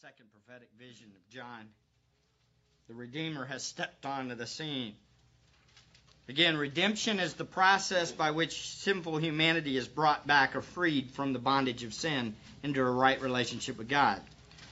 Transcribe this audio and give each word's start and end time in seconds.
second 0.00 0.26
prophetic 0.30 0.68
vision 0.78 1.08
of 1.08 1.28
John. 1.28 1.66
The 2.86 2.94
Redeemer 2.94 3.44
has 3.44 3.64
stepped 3.64 4.06
onto 4.06 4.36
the 4.36 4.46
scene. 4.46 4.94
Again, 6.28 6.56
redemption 6.56 7.18
is 7.18 7.34
the 7.34 7.44
process 7.44 8.12
by 8.12 8.30
which 8.30 8.68
sinful 8.76 9.18
humanity 9.18 9.76
is 9.76 9.88
brought 9.88 10.24
back 10.24 10.54
or 10.54 10.62
freed 10.62 11.10
from 11.10 11.32
the 11.32 11.40
bondage 11.40 11.82
of 11.82 11.92
sin 11.92 12.36
into 12.62 12.80
a 12.80 12.88
right 12.88 13.20
relationship 13.20 13.76
with 13.76 13.88
God. 13.88 14.20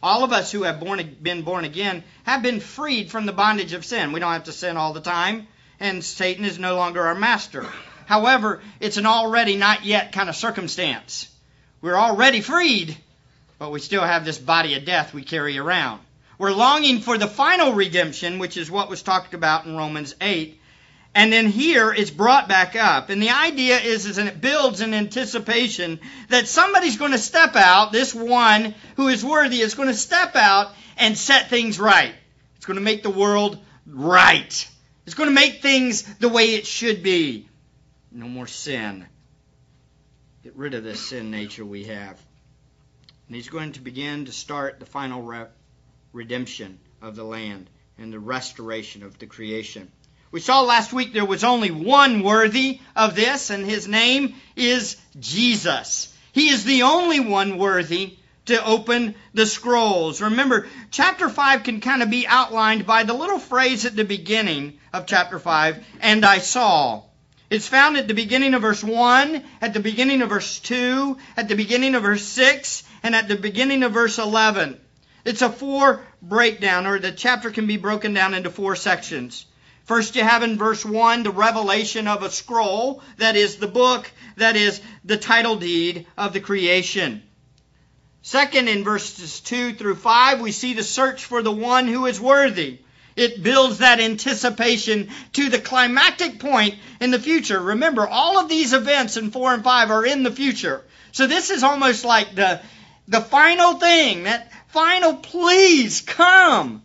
All 0.00 0.22
of 0.22 0.32
us 0.32 0.52
who 0.52 0.62
have 0.62 0.78
born, 0.78 1.16
been 1.20 1.42
born 1.42 1.64
again 1.64 2.04
have 2.22 2.42
been 2.42 2.60
freed 2.60 3.10
from 3.10 3.26
the 3.26 3.32
bondage 3.32 3.72
of 3.72 3.84
sin. 3.84 4.12
We 4.12 4.20
don't 4.20 4.32
have 4.32 4.44
to 4.44 4.52
sin 4.52 4.76
all 4.76 4.92
the 4.92 5.00
time, 5.00 5.48
and 5.80 6.04
Satan 6.04 6.44
is 6.44 6.60
no 6.60 6.76
longer 6.76 7.04
our 7.04 7.16
master. 7.16 7.66
However, 8.04 8.60
it's 8.78 8.96
an 8.96 9.06
already 9.06 9.56
not 9.56 9.84
yet 9.84 10.12
kind 10.12 10.28
of 10.28 10.36
circumstance. 10.36 11.28
We're 11.80 11.96
already 11.96 12.42
freed, 12.42 12.96
but 13.58 13.70
we 13.70 13.80
still 13.80 14.02
have 14.02 14.24
this 14.24 14.38
body 14.38 14.74
of 14.74 14.84
death 14.84 15.14
we 15.14 15.22
carry 15.22 15.58
around. 15.58 16.00
We're 16.38 16.52
longing 16.52 17.00
for 17.00 17.16
the 17.16 17.26
final 17.26 17.72
redemption, 17.72 18.38
which 18.38 18.56
is 18.56 18.70
what 18.70 18.90
was 18.90 19.02
talked 19.02 19.32
about 19.32 19.64
in 19.64 19.76
Romans 19.76 20.14
8. 20.20 20.60
And 21.14 21.32
then 21.32 21.46
here 21.46 21.90
it's 21.94 22.10
brought 22.10 22.46
back 22.46 22.76
up. 22.76 23.08
And 23.08 23.22
the 23.22 23.30
idea 23.30 23.78
is, 23.78 24.04
is 24.04 24.18
and 24.18 24.28
it 24.28 24.42
builds 24.42 24.82
an 24.82 24.92
anticipation 24.92 25.98
that 26.28 26.46
somebody's 26.46 26.98
going 26.98 27.12
to 27.12 27.18
step 27.18 27.56
out, 27.56 27.90
this 27.90 28.14
one 28.14 28.74
who 28.96 29.08
is 29.08 29.24
worthy 29.24 29.60
is 29.60 29.74
going 29.74 29.88
to 29.88 29.94
step 29.94 30.36
out 30.36 30.72
and 30.98 31.16
set 31.16 31.48
things 31.48 31.80
right. 31.80 32.14
It's 32.56 32.66
going 32.66 32.76
to 32.76 32.82
make 32.82 33.02
the 33.02 33.08
world 33.08 33.58
right. 33.86 34.68
It's 35.06 35.14
going 35.14 35.30
to 35.30 35.34
make 35.34 35.62
things 35.62 36.02
the 36.16 36.28
way 36.28 36.54
it 36.54 36.66
should 36.66 37.02
be. 37.02 37.48
No 38.12 38.28
more 38.28 38.46
sin. 38.46 39.06
Get 40.42 40.54
rid 40.54 40.74
of 40.74 40.84
this 40.84 41.00
sin 41.00 41.30
nature 41.30 41.64
we 41.64 41.84
have. 41.84 42.20
And 43.26 43.36
he's 43.36 43.48
going 43.48 43.72
to 43.72 43.80
begin 43.80 44.26
to 44.26 44.32
start 44.32 44.78
the 44.78 44.86
final 44.86 45.22
re- 45.22 45.46
redemption 46.12 46.78
of 47.02 47.16
the 47.16 47.24
land 47.24 47.68
and 47.98 48.12
the 48.12 48.18
restoration 48.18 49.02
of 49.02 49.18
the 49.18 49.26
creation. 49.26 49.90
We 50.30 50.40
saw 50.40 50.62
last 50.62 50.92
week 50.92 51.12
there 51.12 51.24
was 51.24 51.44
only 51.44 51.70
one 51.70 52.22
worthy 52.22 52.80
of 52.94 53.14
this, 53.14 53.50
and 53.50 53.64
his 53.64 53.88
name 53.88 54.34
is 54.54 54.96
Jesus. 55.18 56.12
He 56.32 56.48
is 56.48 56.64
the 56.64 56.82
only 56.82 57.20
one 57.20 57.58
worthy 57.58 58.18
to 58.46 58.64
open 58.64 59.14
the 59.34 59.46
scrolls. 59.46 60.20
Remember, 60.20 60.68
chapter 60.90 61.28
5 61.28 61.62
can 61.62 61.80
kind 61.80 62.02
of 62.02 62.10
be 62.10 62.26
outlined 62.26 62.86
by 62.86 63.04
the 63.04 63.14
little 63.14 63.38
phrase 63.38 63.86
at 63.86 63.96
the 63.96 64.04
beginning 64.04 64.78
of 64.92 65.06
chapter 65.06 65.38
5, 65.38 65.84
and 66.00 66.24
I 66.24 66.38
saw. 66.38 67.02
It's 67.48 67.68
found 67.68 67.96
at 67.96 68.08
the 68.08 68.14
beginning 68.14 68.54
of 68.54 68.62
verse 68.62 68.82
1, 68.82 69.44
at 69.60 69.72
the 69.72 69.80
beginning 69.80 70.20
of 70.20 70.30
verse 70.30 70.58
2, 70.58 71.16
at 71.36 71.48
the 71.48 71.54
beginning 71.54 71.94
of 71.94 72.02
verse 72.02 72.24
6, 72.24 72.82
and 73.04 73.14
at 73.14 73.28
the 73.28 73.36
beginning 73.36 73.84
of 73.84 73.92
verse 73.92 74.18
11. 74.18 74.80
It's 75.24 75.42
a 75.42 75.50
four 75.50 76.04
breakdown, 76.20 76.86
or 76.86 76.98
the 76.98 77.12
chapter 77.12 77.50
can 77.50 77.68
be 77.68 77.76
broken 77.76 78.14
down 78.14 78.34
into 78.34 78.50
four 78.50 78.74
sections. 78.74 79.46
First, 79.84 80.16
you 80.16 80.24
have 80.24 80.42
in 80.42 80.58
verse 80.58 80.84
1 80.84 81.22
the 81.22 81.30
revelation 81.30 82.08
of 82.08 82.24
a 82.24 82.30
scroll, 82.30 83.00
that 83.18 83.36
is 83.36 83.56
the 83.56 83.68
book, 83.68 84.10
that 84.36 84.56
is 84.56 84.80
the 85.04 85.16
title 85.16 85.54
deed 85.54 86.06
of 86.18 86.32
the 86.32 86.40
creation. 86.40 87.22
Second, 88.22 88.66
in 88.66 88.82
verses 88.82 89.38
2 89.38 89.74
through 89.74 89.94
5, 89.94 90.40
we 90.40 90.50
see 90.50 90.74
the 90.74 90.82
search 90.82 91.24
for 91.24 91.42
the 91.42 91.52
one 91.52 91.86
who 91.86 92.06
is 92.06 92.20
worthy. 92.20 92.80
It 93.16 93.42
builds 93.42 93.78
that 93.78 93.98
anticipation 93.98 95.08
to 95.32 95.48
the 95.48 95.58
climactic 95.58 96.38
point 96.38 96.74
in 97.00 97.10
the 97.10 97.18
future. 97.18 97.58
Remember, 97.58 98.06
all 98.06 98.38
of 98.38 98.48
these 98.48 98.74
events 98.74 99.16
in 99.16 99.30
4 99.30 99.54
and 99.54 99.64
5 99.64 99.90
are 99.90 100.04
in 100.04 100.22
the 100.22 100.30
future. 100.30 100.82
So 101.12 101.26
this 101.26 101.50
is 101.50 101.62
almost 101.62 102.04
like 102.04 102.34
the, 102.34 102.60
the 103.08 103.22
final 103.22 103.74
thing, 103.74 104.24
that 104.24 104.52
final 104.68 105.14
please 105.14 106.02
come. 106.02 106.82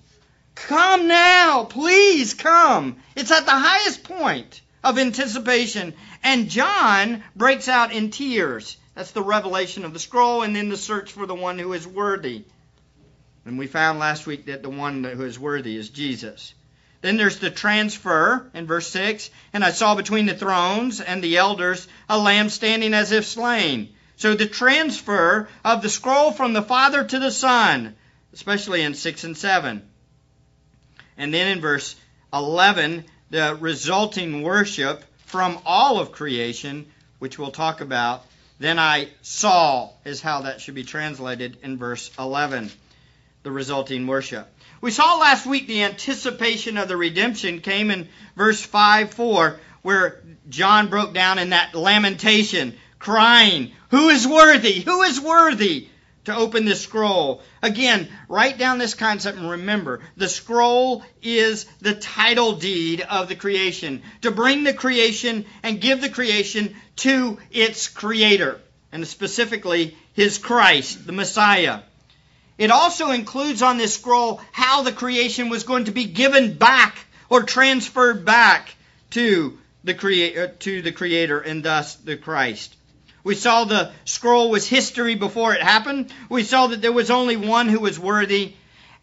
Come 0.56 1.08
now, 1.08 1.66
please 1.66 2.34
come. 2.34 2.98
It's 3.16 3.32
at 3.32 3.46
the 3.46 3.52
highest 3.52 4.04
point 4.04 4.62
of 4.84 4.98
anticipation. 4.98 5.94
And 6.24 6.50
John 6.50 7.24
breaks 7.36 7.68
out 7.68 7.92
in 7.92 8.10
tears. 8.10 8.78
That's 8.96 9.12
the 9.12 9.24
revelation 9.24 9.84
of 9.84 9.94
the 9.94 10.00
scroll 10.00 10.44
and 10.44 10.56
then 10.56 10.70
the 10.70 10.78
search 10.78 11.12
for 11.12 11.26
the 11.26 11.36
one 11.36 11.58
who 11.58 11.74
is 11.74 11.88
worthy. 11.88 12.44
And 13.46 13.58
we 13.58 13.68
found 13.68 14.00
last 14.00 14.28
week 14.28 14.46
that 14.46 14.62
the 14.62 14.70
one 14.70 15.04
who 15.04 15.24
is 15.24 15.40
worthy 15.40 15.76
is 15.76 15.90
Jesus. 15.90 16.54
Then 17.02 17.18
there's 17.18 17.40
the 17.40 17.50
transfer 17.50 18.50
in 18.54 18.68
verse 18.68 18.88
6. 18.88 19.30
And 19.54 19.64
I 19.64 19.72
saw 19.72 19.96
between 19.96 20.28
the 20.28 20.36
thrones 20.36 21.02
and 21.02 21.24
the 21.24 21.38
elders 21.38 21.88
a 22.08 22.20
lamb 22.20 22.50
standing 22.50 22.94
as 22.94 23.12
if 23.12 23.26
slain. 23.26 23.94
So 24.18 24.36
the 24.36 24.46
transfer 24.46 25.50
of 25.66 25.82
the 25.82 25.90
scroll 25.90 26.32
from 26.32 26.54
the 26.54 26.62
Father 26.62 27.04
to 27.04 27.20
the 27.20 27.32
Son, 27.32 27.96
especially 28.34 28.84
in 28.84 28.94
6 28.94 29.24
and 29.24 29.36
7. 29.36 29.82
And 31.18 31.34
then 31.34 31.48
in 31.48 31.62
verse 31.62 31.96
11, 32.32 33.06
the 33.32 33.58
resulting 33.60 34.44
worship 34.44 35.04
from 35.26 35.60
all 35.66 36.00
of 36.00 36.12
creation, 36.12 36.86
which 37.18 37.40
we'll 37.40 37.52
talk 37.52 37.82
about. 37.82 38.24
Then 38.60 38.78
I 38.78 39.08
saw, 39.24 39.90
is 40.06 40.22
how 40.22 40.42
that 40.42 40.62
should 40.62 40.76
be 40.76 40.84
translated 40.84 41.58
in 41.64 41.78
verse 41.78 42.12
11 42.20 42.70
the 43.44 43.52
resulting 43.52 44.08
worship. 44.08 44.48
We 44.82 44.92
saw 44.92 45.18
last 45.18 45.46
week 45.46 45.68
the 45.68 45.84
anticipation 45.84 46.78
of 46.78 46.88
the 46.88 46.98
redemption 46.98 47.62
came 47.62 47.92
in 47.92 48.10
verse 48.36 48.62
5 48.62 49.14
4, 49.14 49.60
where 49.82 50.22
John 50.50 50.90
broke 50.90 51.14
down 51.14 51.40
in 51.40 51.50
that 51.50 51.76
lamentation, 51.76 52.76
crying, 53.00 53.72
Who 53.90 54.10
is 54.10 54.28
worthy? 54.28 54.82
Who 54.82 55.02
is 55.04 55.20
worthy 55.20 55.88
to 56.26 56.36
open 56.36 56.66
this 56.66 56.82
scroll? 56.82 57.42
Again, 57.64 58.10
write 58.28 58.58
down 58.58 58.78
this 58.78 58.94
concept 58.94 59.38
and 59.38 59.50
remember 59.50 60.02
the 60.18 60.30
scroll 60.30 61.04
is 61.22 61.66
the 61.80 61.96
title 61.96 62.54
deed 62.54 63.02
of 63.02 63.28
the 63.28 63.36
creation, 63.36 64.04
to 64.22 64.32
bring 64.32 64.64
the 64.64 64.74
creation 64.74 65.46
and 65.64 65.82
give 65.82 66.02
the 66.02 66.10
creation 66.10 66.76
to 66.98 67.40
its 67.52 67.88
creator, 67.88 68.60
and 68.92 69.08
specifically 69.08 69.98
his 70.14 70.38
Christ, 70.38 71.06
the 71.06 71.14
Messiah. 71.14 71.82
It 72.62 72.70
also 72.70 73.10
includes 73.10 73.64
on 73.64 73.80
this 73.80 73.96
scroll 73.96 74.40
how 74.52 74.84
the 74.84 74.92
creation 74.92 75.50
was 75.50 75.64
going 75.64 75.86
to 75.86 75.92
be 75.92 76.06
given 76.06 76.54
back 76.54 76.96
or 77.28 77.42
transferred 77.42 78.24
back 78.24 78.76
to 79.10 79.58
the 79.84 79.96
creator, 79.96 80.44
uh, 80.44 80.48
to 80.60 80.84
the 80.84 80.92
creator 80.92 81.40
and 81.40 81.64
thus 81.64 81.96
the 81.96 82.18
Christ. 82.18 82.76
We 83.24 83.34
saw 83.34 83.64
the 83.64 83.92
scroll 84.06 84.52
was 84.52 84.68
history 84.68 85.16
before 85.16 85.56
it 85.56 85.64
happened. 85.64 86.14
We 86.30 86.44
saw 86.44 86.68
that 86.68 86.84
there 86.84 86.92
was 86.92 87.10
only 87.10 87.36
one 87.36 87.68
who 87.68 87.80
was 87.80 87.98
worthy. 87.98 88.54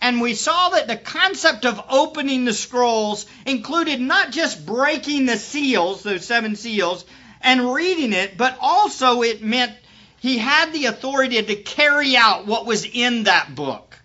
And 0.01 0.21
we 0.21 0.35
saw 0.35 0.69
that 0.69 0.87
the 0.87 0.97
concept 0.97 1.67
of 1.67 1.83
opening 1.91 2.45
the 2.45 2.55
scrolls 2.55 3.27
included 3.45 4.01
not 4.01 4.31
just 4.31 4.65
breaking 4.65 5.27
the 5.27 5.37
seals, 5.37 6.05
those 6.05 6.25
seven 6.25 6.55
seals, 6.55 7.05
and 7.41 7.75
reading 7.75 8.13
it, 8.13 8.37
but 8.37 8.57
also 8.61 9.23
it 9.23 9.43
meant 9.43 9.73
he 10.21 10.39
had 10.39 10.73
the 10.73 10.87
authority 10.87 11.41
to 11.43 11.57
carry 11.57 12.17
out 12.17 12.47
what 12.47 12.67
was 12.67 12.85
in 12.85 13.25
that 13.25 13.55
book, 13.55 13.97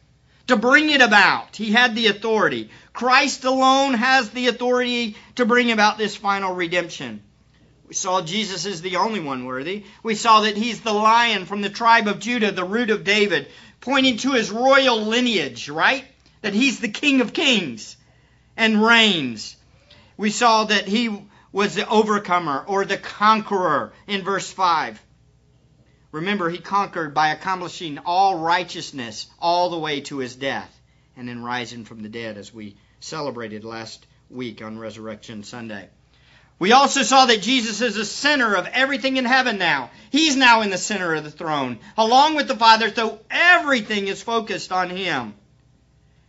to 0.47 0.55
bring 0.55 0.89
it 0.89 1.01
about. 1.01 1.55
He 1.55 1.71
had 1.71 1.95
the 1.95 2.07
authority. 2.07 2.69
Christ 2.93 3.43
alone 3.45 3.95
has 3.95 4.29
the 4.29 4.47
authority 4.47 5.15
to 5.35 5.45
bring 5.45 5.71
about 5.71 5.97
this 5.97 6.15
final 6.15 6.53
redemption. 6.53 7.21
We 7.87 7.95
saw 7.95 8.21
Jesus 8.21 8.65
is 8.65 8.81
the 8.81 8.97
only 8.97 9.19
one 9.19 9.45
worthy. 9.45 9.85
We 10.03 10.15
saw 10.15 10.41
that 10.41 10.57
he's 10.57 10.81
the 10.81 10.93
lion 10.93 11.45
from 11.45 11.61
the 11.61 11.69
tribe 11.69 12.07
of 12.07 12.19
Judah, 12.19 12.51
the 12.51 12.63
root 12.63 12.89
of 12.89 13.03
David, 13.03 13.47
pointing 13.81 14.17
to 14.17 14.31
his 14.31 14.51
royal 14.51 15.01
lineage, 15.01 15.69
right? 15.69 16.05
That 16.41 16.53
he's 16.53 16.79
the 16.79 16.89
King 16.89 17.21
of 17.21 17.33
Kings 17.33 17.97
and 18.55 18.83
reigns. 18.83 19.55
We 20.17 20.29
saw 20.29 20.65
that 20.65 20.87
he 20.87 21.27
was 21.51 21.75
the 21.75 21.87
overcomer 21.87 22.63
or 22.67 22.85
the 22.85 22.97
conqueror 22.97 23.93
in 24.07 24.23
verse 24.23 24.51
5. 24.51 25.01
Remember, 26.13 26.47
he 26.47 26.59
conquered 26.59 27.15
by 27.15 27.29
accomplishing 27.29 27.97
all 28.05 28.37
righteousness 28.37 29.25
all 29.39 29.71
the 29.71 29.79
way 29.79 30.01
to 30.01 30.19
his 30.19 30.35
death 30.35 30.71
and 31.17 31.27
then 31.27 31.43
rising 31.43 31.85
from 31.85 32.03
the 32.03 32.07
dead 32.07 32.37
as 32.37 32.53
we 32.53 32.77
celebrated 32.99 33.63
last 33.63 34.05
week 34.29 34.61
on 34.61 34.77
Resurrection 34.77 35.43
Sunday. 35.43 35.89
We 36.59 36.71
also 36.71 37.01
saw 37.01 37.25
that 37.25 37.41
Jesus 37.41 37.81
is 37.81 37.95
the 37.95 38.05
center 38.05 38.53
of 38.53 38.67
everything 38.67 39.17
in 39.17 39.25
heaven 39.25 39.57
now. 39.57 39.89
He's 40.11 40.35
now 40.35 40.61
in 40.61 40.69
the 40.69 40.77
center 40.77 41.15
of 41.15 41.23
the 41.23 41.31
throne, 41.31 41.79
along 41.97 42.35
with 42.35 42.47
the 42.47 42.55
Father, 42.55 42.93
so 42.93 43.19
everything 43.31 44.07
is 44.07 44.21
focused 44.21 44.71
on 44.71 44.91
him. 44.91 45.33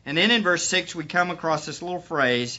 And 0.06 0.16
then 0.16 0.30
in 0.30 0.42
verse 0.42 0.64
6, 0.64 0.94
we 0.94 1.04
come 1.04 1.30
across 1.30 1.66
this 1.66 1.82
little 1.82 2.00
phrase 2.00 2.58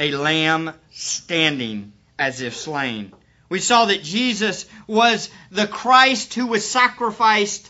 a 0.00 0.10
lamb 0.10 0.72
standing 0.90 1.92
as 2.18 2.40
if 2.40 2.56
slain. 2.56 3.12
We 3.50 3.58
saw 3.58 3.86
that 3.86 4.02
Jesus 4.02 4.64
was 4.86 5.28
the 5.50 5.66
Christ 5.66 6.34
who 6.34 6.46
was 6.46 6.66
sacrificed, 6.66 7.68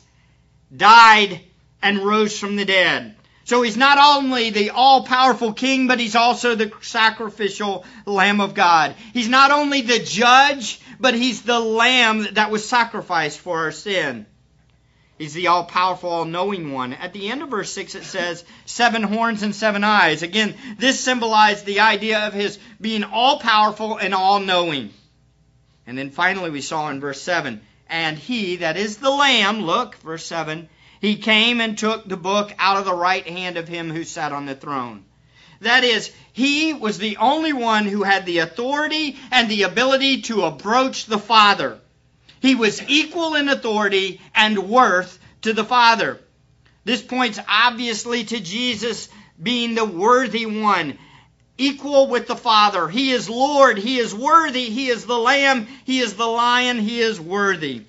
died, 0.75 1.41
and 1.82 1.99
rose 1.99 2.38
from 2.38 2.56
the 2.56 2.67
dead. 2.67 3.17
So 3.44 3.62
he's 3.62 3.79
not 3.79 3.99
only 3.99 4.50
the 4.50 4.71
all 4.71 5.05
powerful 5.05 5.55
king, 5.55 5.88
but 5.88 5.99
he's 5.99 6.15
also 6.15 6.55
the 6.55 6.71
sacrificial 6.82 7.85
Lamb 8.05 8.41
of 8.41 8.55
God. 8.55 8.94
He's 9.15 9.29
not 9.29 9.50
only 9.50 9.81
the 9.81 9.99
judge, 9.99 10.81
but 11.00 11.15
he's 11.15 11.43
the 11.43 11.59
Lamb 11.59 12.29
that 12.35 12.50
was 12.50 12.69
sacrificed 12.69 13.41
for 13.41 13.61
our 13.61 13.73
sin. 13.73 14.26
He's 15.19 15.35
the 15.35 15.49
all 15.49 15.65
powerful, 15.65 16.11
all 16.11 16.25
knowing 16.26 16.73
one. 16.73 16.93
At 16.93 17.12
the 17.12 17.29
end 17.29 17.43
of 17.43 17.49
verse 17.49 17.73
6, 17.73 17.94
it 17.94 18.05
says, 18.05 18.44
seven 18.67 19.03
horns 19.03 19.43
and 19.43 19.55
seven 19.55 19.83
eyes. 19.83 20.23
Again, 20.23 20.55
this 20.79 21.00
symbolized 21.00 21.65
the 21.65 21.81
idea 21.81 22.26
of 22.26 22.35
his 22.35 22.59
being 22.81 23.05
all 23.05 23.38
powerful 23.38 23.97
and 23.97 24.15
all 24.15 24.41
knowing. 24.41 24.91
And 25.91 25.99
then 25.99 26.11
finally, 26.11 26.51
we 26.51 26.61
saw 26.61 26.89
in 26.89 27.01
verse 27.01 27.21
7, 27.21 27.61
and 27.89 28.17
he, 28.17 28.55
that 28.59 28.77
is 28.77 28.99
the 28.99 29.11
Lamb, 29.11 29.63
look, 29.63 29.97
verse 29.97 30.25
7, 30.25 30.69
he 31.01 31.17
came 31.17 31.61
and 31.61 31.77
took 31.77 32.09
the 32.09 32.17
book 32.17 32.55
out 32.61 32.77
of 32.77 32.85
the 32.85 32.95
right 32.95 33.27
hand 33.27 33.57
of 33.57 33.67
him 33.67 33.91
who 33.91 34.05
sat 34.05 34.31
on 34.31 34.47
the 34.47 34.55
throne. 34.55 35.05
That 35.63 35.83
is, 35.83 36.13
he 36.33 36.75
was 36.75 36.99
the 36.99 37.17
only 37.17 37.53
one 37.53 37.87
who 37.87 38.05
had 38.05 38.25
the 38.25 38.39
authority 38.39 39.19
and 39.33 39.49
the 39.49 39.65
ability 39.65 40.23
to 40.23 40.43
approach 40.43 41.07
the 41.07 41.19
Father. 41.19 41.81
He 42.39 42.55
was 42.55 42.81
equal 42.89 43.35
in 43.35 43.49
authority 43.49 44.21
and 44.33 44.71
worth 44.71 45.19
to 45.43 45.53
the 45.53 45.65
Father. 45.65 46.21
This 46.85 47.03
points 47.03 47.41
obviously 47.49 48.23
to 48.27 48.39
Jesus 48.39 49.09
being 49.43 49.75
the 49.75 49.85
worthy 49.85 50.47
one, 50.47 50.99
equal 51.61 52.07
with 52.07 52.27
the 52.27 52.37
Father. 52.37 52.89
He 52.89 53.11
is 53.11 53.29
Lord, 53.29 53.79
He 53.79 53.99
is 53.99 54.15
worthy, 54.15 54.71
He 54.71 54.89
is 54.89 55.05
the 55.05 55.19
Lamb, 55.19 55.67
He 55.85 56.01
is 56.01 56.15
the 56.15 56.27
Lion, 56.27 56.79
He 56.79 57.01
is 57.01 57.21
worthy. 57.21 57.83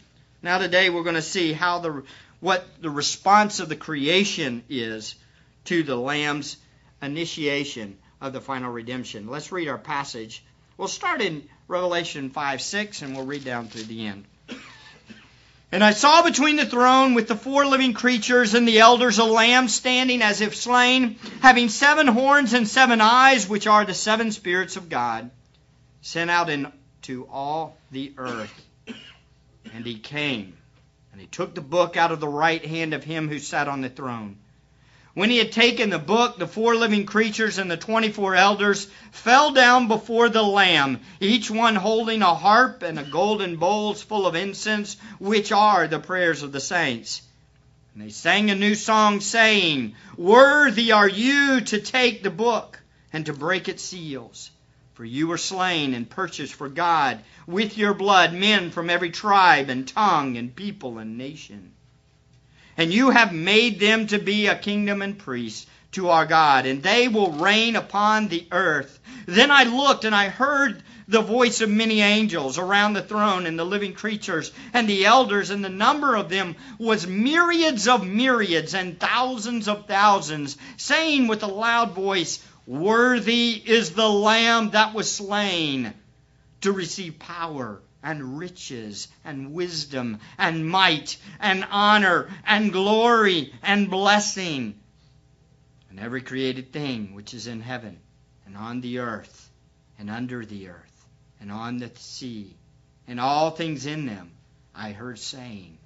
Now 0.44 0.58
today 0.58 0.90
we're 0.90 1.04
going 1.04 1.16
to 1.16 1.22
see 1.22 1.54
how 1.54 1.80
the 1.80 2.04
what 2.42 2.66
the 2.82 2.90
response 2.90 3.60
of 3.60 3.70
the 3.70 3.76
creation 3.76 4.64
is 4.70 5.16
to 5.66 5.84
the 5.84 5.96
Lamb's 5.96 6.58
initiation 7.02 7.98
of 8.20 8.34
the 8.34 8.42
final 8.42 8.72
redemption. 8.72 9.28
Let's 9.28 9.52
read 9.52 9.68
our 9.68 9.78
passage. 9.78 10.44
We'll 10.78 10.88
start 10.88 11.22
in 11.22 11.48
Revelation 11.68 12.30
5 12.30 12.62
6 12.62 13.02
and 13.04 13.16
we'll 13.16 13.26
read 13.26 13.46
down 13.46 13.68
through 13.68 13.84
the 13.84 14.08
end. 14.08 14.26
And 15.72 15.84
I 15.84 15.92
saw 15.92 16.22
between 16.22 16.58
the 16.58 16.66
throne 16.66 17.14
with 17.14 17.30
the 17.30 17.36
four 17.36 17.66
living 17.66 17.94
creatures 17.94 18.54
and 18.54 18.68
the 18.68 18.80
elders 18.80 19.20
a 19.20 19.24
lamb 19.24 19.70
standing 19.70 20.22
as 20.22 20.42
if 20.42 20.56
slain, 20.56 21.18
having 21.42 21.70
seven 21.70 22.08
horns 22.08 22.52
and 22.52 22.68
seven 22.68 23.00
eyes, 23.00 23.48
which 23.48 23.68
are 23.68 23.86
the 23.86 23.94
seven 23.94 24.32
spirits 24.32 24.76
of 24.76 24.90
God, 24.90 25.32
sent 26.02 26.30
out 26.30 26.50
into 26.50 27.26
all 27.32 27.78
the 27.90 28.14
earth. 28.18 28.54
And 29.74 29.86
he 29.86 29.98
came, 29.98 30.58
and 31.14 31.22
he 31.22 31.28
took 31.28 31.56
the 31.56 31.62
book 31.62 31.96
out 31.96 32.12
of 32.12 32.20
the 32.20 32.28
right 32.28 32.66
hand 32.66 32.94
of 32.94 33.06
him 33.06 33.30
who 33.30 33.40
sat 33.40 33.70
on 33.70 33.80
the 33.80 33.90
throne. 33.90 34.38
When 35.14 35.30
he 35.30 35.40
had 35.40 35.52
taken 35.52 35.90
the 35.90 36.00
book, 36.00 36.38
the 36.38 36.48
four 36.48 36.74
living 36.74 37.06
creatures 37.06 37.58
and 37.58 37.70
the 37.70 37.76
twenty 37.76 38.10
four 38.10 38.34
elders 38.34 38.88
fell 39.12 39.52
down 39.52 39.90
before 39.90 40.30
the 40.30 40.42
Lamb, 40.42 41.02
each 41.20 41.52
one 41.52 41.76
holding 41.76 42.22
a 42.22 42.34
harp 42.34 42.82
and 42.82 42.98
a 42.98 43.04
golden 43.04 43.58
bowls 43.58 44.02
full 44.02 44.26
of 44.26 44.36
incense, 44.36 44.96
which 45.20 45.52
are 45.52 45.86
the 45.88 46.00
prayers 46.00 46.44
of 46.44 46.54
the 46.54 46.62
saints. 46.62 47.22
And 47.94 48.02
they 48.02 48.10
sang 48.10 48.52
a 48.52 48.56
new 48.56 48.74
song, 48.74 49.20
saying, 49.20 49.96
Worthy 50.16 50.94
are 50.94 51.10
you 51.10 51.60
to 51.60 51.82
take 51.82 52.24
the 52.24 52.30
book 52.30 52.80
and 53.12 53.26
to 53.26 53.34
break 53.34 53.68
its 53.68 53.84
seals. 53.84 54.50
For 54.94 55.04
you 55.04 55.28
were 55.28 55.38
slain 55.38 55.94
and 55.94 56.10
purchased 56.10 56.54
for 56.54 56.70
God 56.70 57.20
with 57.46 57.78
your 57.78 57.94
blood 57.94 58.34
men 58.34 58.72
from 58.72 58.90
every 58.90 59.10
tribe 59.10 59.70
and 59.70 59.86
tongue 59.86 60.38
and 60.38 60.56
people 60.56 61.00
and 61.00 61.18
nation 61.18 61.74
and 62.82 62.92
you 62.92 63.12
have 63.12 63.32
made 63.32 63.80
them 63.80 64.08
to 64.08 64.18
be 64.18 64.48
a 64.48 64.58
kingdom 64.58 65.04
and 65.04 65.16
priests 65.16 65.68
to 65.92 66.10
our 66.10 66.26
God, 66.26 66.66
and 66.66 66.82
they 66.82 67.08
will 67.08 67.32
reign 67.32 67.76
upon 67.76 68.28
the 68.28 68.48
earth. 68.52 69.00
Then 69.28 69.52
I 69.52 69.66
looked 69.66 70.04
and 70.04 70.16
I 70.16 70.30
heard 70.30 70.82
the 71.08 71.22
voice 71.22 71.62
of 71.62 71.70
many 71.70 72.02
angels 72.02 72.58
around 72.58 72.94
the 72.94 73.04
throne 73.04 73.46
and 73.46 73.60
the 73.60 73.66
living 73.66 73.94
creatures 73.94 74.52
and 74.74 74.90
the 74.90 75.06
elders, 75.06 75.52
and 75.52 75.64
the 75.64 75.70
number 75.70 76.16
of 76.16 76.30
them 76.30 76.56
was 76.80 77.06
myriads 77.06 77.88
of 77.88 78.04
myriads 78.04 78.74
and 78.74 79.00
thousands 79.00 79.68
of 79.68 79.86
thousands, 79.86 80.58
saying 80.78 81.28
with 81.28 81.44
a 81.44 81.48
loud 81.48 81.92
voice, 81.92 82.44
Worthy 82.66 83.62
is 83.64 83.92
the 83.92 84.10
Lamb 84.10 84.72
that 84.72 84.96
was 84.96 85.12
slain 85.12 85.94
to 86.62 86.72
receive 86.72 87.20
power 87.20 87.80
and 88.04 88.38
riches 88.38 89.08
and 89.24 89.54
wisdom 89.54 90.20
and 90.38 90.68
might 90.68 91.18
and 91.40 91.66
honor 91.70 92.30
and 92.46 92.72
glory 92.72 93.54
and 93.62 93.90
blessing. 93.90 94.80
And 95.90 96.00
every 96.00 96.22
created 96.22 96.72
thing 96.72 97.14
which 97.14 97.34
is 97.34 97.48
in 97.48 97.62
heaven 97.62 98.00
and 98.46 98.58
on 98.58 98.82
the 98.82 99.00
earth 99.00 99.50
and 100.00 100.10
under 100.10 100.46
the 100.46 100.70
earth 100.70 101.06
and 101.40 101.52
on 101.52 101.78
the 101.78 101.92
sea 101.96 102.56
and 103.08 103.20
all 103.20 103.52
things 103.52 103.86
in 103.86 104.06
them, 104.06 104.32
I 104.74 104.92
heard 104.94 105.20
saying, 105.20 105.78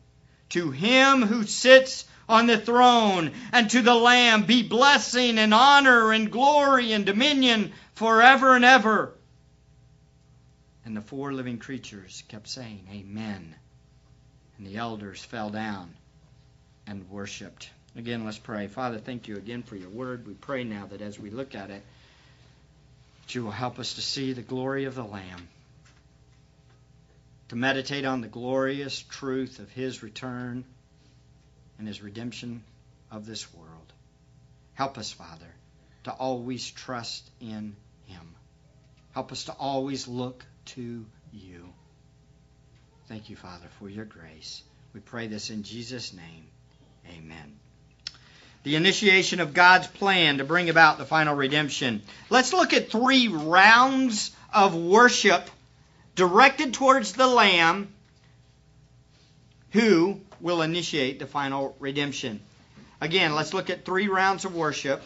To 0.49 0.71
him 0.71 1.23
who 1.23 1.43
sits 1.43 2.05
on 2.29 2.47
the 2.47 2.57
throne 2.57 3.31
and 3.51 3.69
to 3.71 3.81
the 3.81 3.95
Lamb 3.95 4.43
be 4.43 4.63
blessing 4.63 5.37
and 5.37 5.53
honor 5.53 6.11
and 6.11 6.31
glory 6.31 6.91
and 6.93 7.05
dominion 7.05 7.71
forever 7.95 8.55
and 8.55 8.65
ever. 8.65 9.14
And 10.85 10.95
the 10.95 11.01
four 11.01 11.33
living 11.33 11.57
creatures 11.57 12.23
kept 12.27 12.47
saying, 12.47 12.87
Amen. 12.93 13.55
And 14.57 14.67
the 14.67 14.77
elders 14.77 15.23
fell 15.23 15.49
down 15.49 15.93
and 16.85 17.09
worshiped. 17.09 17.69
Again, 17.95 18.23
let's 18.23 18.37
pray. 18.37 18.67
Father, 18.67 18.99
thank 18.99 19.27
you 19.27 19.37
again 19.37 19.63
for 19.63 19.75
your 19.75 19.89
word. 19.89 20.27
We 20.27 20.33
pray 20.33 20.63
now 20.63 20.85
that 20.87 21.01
as 21.01 21.19
we 21.19 21.31
look 21.31 21.55
at 21.55 21.71
it, 21.71 21.81
that 23.21 23.35
you 23.35 23.43
will 23.43 23.51
help 23.51 23.79
us 23.79 23.95
to 23.95 24.01
see 24.01 24.33
the 24.33 24.41
glory 24.41 24.85
of 24.85 24.95
the 24.95 25.03
Lamb, 25.03 25.47
to 27.49 27.55
meditate 27.55 28.05
on 28.05 28.21
the 28.21 28.27
glorious 28.27 29.01
truth 29.01 29.59
of 29.59 29.71
his 29.71 30.03
return 30.03 30.65
and 31.79 31.87
his 31.87 32.01
redemption 32.01 32.63
of 33.11 33.25
this 33.25 33.51
world. 33.53 33.93
Help 34.73 34.97
us, 34.97 35.11
Father, 35.11 35.53
to 36.03 36.11
always 36.11 36.69
trust 36.69 37.27
in 37.39 37.75
him. 38.07 38.35
Help 39.13 39.31
us 39.31 39.45
to 39.45 39.53
always 39.53 40.07
look 40.07 40.45
to 40.65 41.05
you. 41.33 41.69
Thank 43.07 43.29
you, 43.29 43.35
Father, 43.35 43.67
for 43.79 43.89
your 43.89 44.05
grace. 44.05 44.63
We 44.93 44.99
pray 44.99 45.27
this 45.27 45.49
in 45.49 45.63
Jesus' 45.63 46.13
name. 46.13 46.45
Amen. 47.17 47.55
The 48.63 48.75
initiation 48.75 49.39
of 49.39 49.53
God's 49.53 49.87
plan 49.87 50.39
to 50.39 50.43
bring 50.43 50.69
about 50.69 50.97
the 50.97 51.05
final 51.05 51.35
redemption. 51.35 52.01
Let's 52.29 52.51
look 52.51 52.73
at 52.73 52.89
three 52.89 53.27
rounds 53.27 54.31
of 54.51 54.73
worship 54.73 55.49
directed 56.15 56.73
towards 56.73 57.13
the 57.13 57.27
Lamb 57.27 57.89
who 59.71 60.19
will 60.39 60.61
initiate 60.61 61.19
the 61.19 61.27
final 61.27 61.75
redemption. 61.79 62.39
Again, 63.01 63.35
let's 63.35 63.53
look 63.53 63.69
at 63.69 63.85
three 63.85 64.07
rounds 64.07 64.45
of 64.45 64.55
worship 64.55 65.03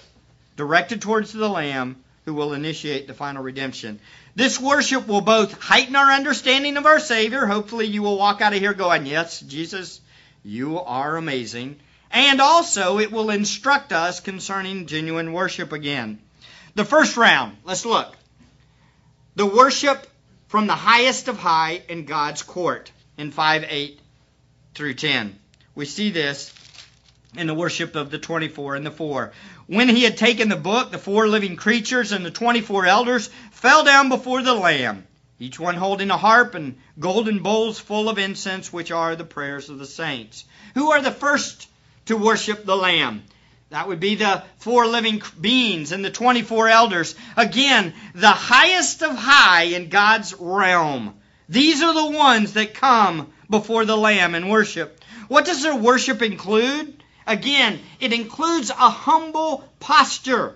directed 0.56 1.02
towards 1.02 1.34
the 1.34 1.50
Lamb 1.50 2.04
who 2.30 2.36
will 2.36 2.54
initiate 2.54 3.08
the 3.08 3.14
final 3.16 3.42
redemption. 3.42 4.00
This 4.36 4.60
worship 4.60 5.08
will 5.08 5.22
both 5.22 5.60
heighten 5.60 5.96
our 5.96 6.12
understanding 6.12 6.78
of 6.78 6.86
our 6.86 7.00
Savior. 7.00 7.48
Hopefully, 7.48 7.88
you 7.88 8.04
will 8.04 8.20
walk 8.20 8.40
out 8.40 8.54
of 8.54 8.60
here 8.60 8.76
going, 8.76 9.08
Yes, 9.08 9.40
Jesus, 9.40 10.00
you 10.44 10.80
are 10.80 11.18
amazing. 11.18 11.80
And 12.12 12.40
also, 12.40 13.00
it 13.00 13.12
will 13.12 13.32
instruct 13.32 13.92
us 13.92 14.20
concerning 14.20 14.86
genuine 14.86 15.34
worship 15.34 15.72
again. 15.72 16.20
The 16.76 16.86
first 16.86 17.18
round, 17.18 17.58
let's 17.64 17.84
look. 17.84 18.16
The 19.36 19.48
worship 19.48 20.06
from 20.50 20.68
the 20.68 20.76
highest 20.76 21.30
of 21.30 21.38
high 21.40 21.82
in 21.90 22.06
God's 22.06 22.44
court 22.44 22.92
in 23.18 23.32
5 23.32 23.66
8 23.68 24.00
through 24.76 24.94
10. 24.94 25.36
We 25.74 25.86
see 25.86 26.12
this 26.12 26.54
in 27.36 27.48
the 27.48 27.56
worship 27.56 27.96
of 27.96 28.12
the 28.12 28.20
24 28.20 28.76
and 28.76 28.86
the 28.86 28.92
4. 28.92 29.32
When 29.70 29.88
he 29.88 30.02
had 30.02 30.18
taken 30.18 30.50
the 30.50 30.56
book, 30.56 30.92
the 30.92 30.98
four 30.98 31.28
living 31.28 31.56
creatures 31.56 32.12
and 32.12 32.26
the 32.26 32.32
24 32.32 32.88
elders 32.88 33.30
fell 33.52 33.84
down 33.84 34.10
before 34.10 34.42
the 34.42 34.56
Lamb, 34.56 35.06
each 35.38 35.60
one 35.60 35.76
holding 35.76 36.10
a 36.10 36.18
harp 36.18 36.56
and 36.56 36.80
golden 36.98 37.44
bowls 37.44 37.78
full 37.78 38.10
of 38.10 38.18
incense, 38.18 38.74
which 38.74 38.90
are 38.90 39.16
the 39.16 39.24
prayers 39.24 39.70
of 39.70 39.78
the 39.78 39.86
saints. 39.86 40.46
Who 40.74 40.90
are 40.90 41.04
the 41.04 41.12
first 41.12 41.68
to 42.06 42.18
worship 42.18 42.66
the 42.66 42.76
Lamb? 42.76 43.22
That 43.70 43.88
would 43.88 44.00
be 44.00 44.16
the 44.16 44.42
four 44.58 44.88
living 44.88 45.22
beings 45.40 45.92
and 45.92 46.04
the 46.04 46.10
24 46.10 46.68
elders. 46.68 47.14
Again, 47.38 47.94
the 48.16 48.28
highest 48.28 49.04
of 49.04 49.16
high 49.16 49.66
in 49.66 49.90
God's 49.90 50.34
realm. 50.40 51.14
These 51.48 51.84
are 51.84 51.94
the 51.94 52.18
ones 52.18 52.54
that 52.54 52.74
come 52.74 53.32
before 53.52 53.86
the 53.86 53.96
Lamb 53.96 54.34
and 54.34 54.50
worship. 54.50 55.00
What 55.28 55.46
does 55.46 55.62
their 55.62 55.76
worship 55.76 56.24
include? 56.24 56.99
Again, 57.30 57.80
it 58.00 58.12
includes 58.12 58.72
a 58.72 58.90
humble 58.90 59.64
posture. 59.80 60.56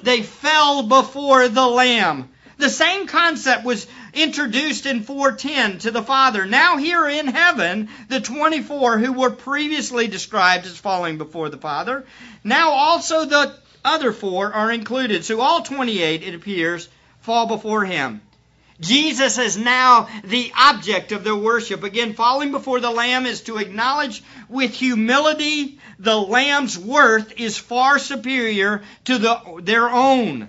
They 0.00 0.22
fell 0.22 0.84
before 0.84 1.48
the 1.48 1.66
Lamb. 1.66 2.28
The 2.56 2.70
same 2.70 3.08
concept 3.08 3.64
was 3.64 3.88
introduced 4.12 4.86
in 4.86 5.02
410 5.02 5.78
to 5.80 5.90
the 5.90 6.04
Father. 6.04 6.46
Now, 6.46 6.76
here 6.76 7.08
in 7.08 7.26
heaven, 7.26 7.88
the 8.08 8.20
24 8.20 8.98
who 8.98 9.12
were 9.12 9.30
previously 9.30 10.06
described 10.06 10.66
as 10.66 10.78
falling 10.78 11.18
before 11.18 11.48
the 11.48 11.58
Father, 11.58 12.06
now 12.44 12.70
also 12.70 13.24
the 13.24 13.52
other 13.84 14.12
four 14.12 14.52
are 14.52 14.70
included. 14.70 15.24
So 15.24 15.40
all 15.40 15.62
28, 15.62 16.22
it 16.22 16.34
appears, 16.36 16.88
fall 17.22 17.48
before 17.48 17.84
Him. 17.84 18.20
Jesus 18.80 19.38
is 19.38 19.56
now 19.56 20.08
the 20.24 20.52
object 20.58 21.12
of 21.12 21.22
their 21.22 21.36
worship. 21.36 21.84
Again, 21.84 22.14
falling 22.14 22.50
before 22.50 22.80
the 22.80 22.90
Lamb 22.90 23.24
is 23.24 23.42
to 23.42 23.58
acknowledge 23.58 24.22
with 24.48 24.74
humility 24.74 25.78
the 26.00 26.16
Lamb's 26.16 26.76
worth 26.76 27.38
is 27.38 27.56
far 27.56 28.00
superior 28.00 28.82
to 29.04 29.18
the, 29.18 29.60
their 29.62 29.88
own. 29.88 30.48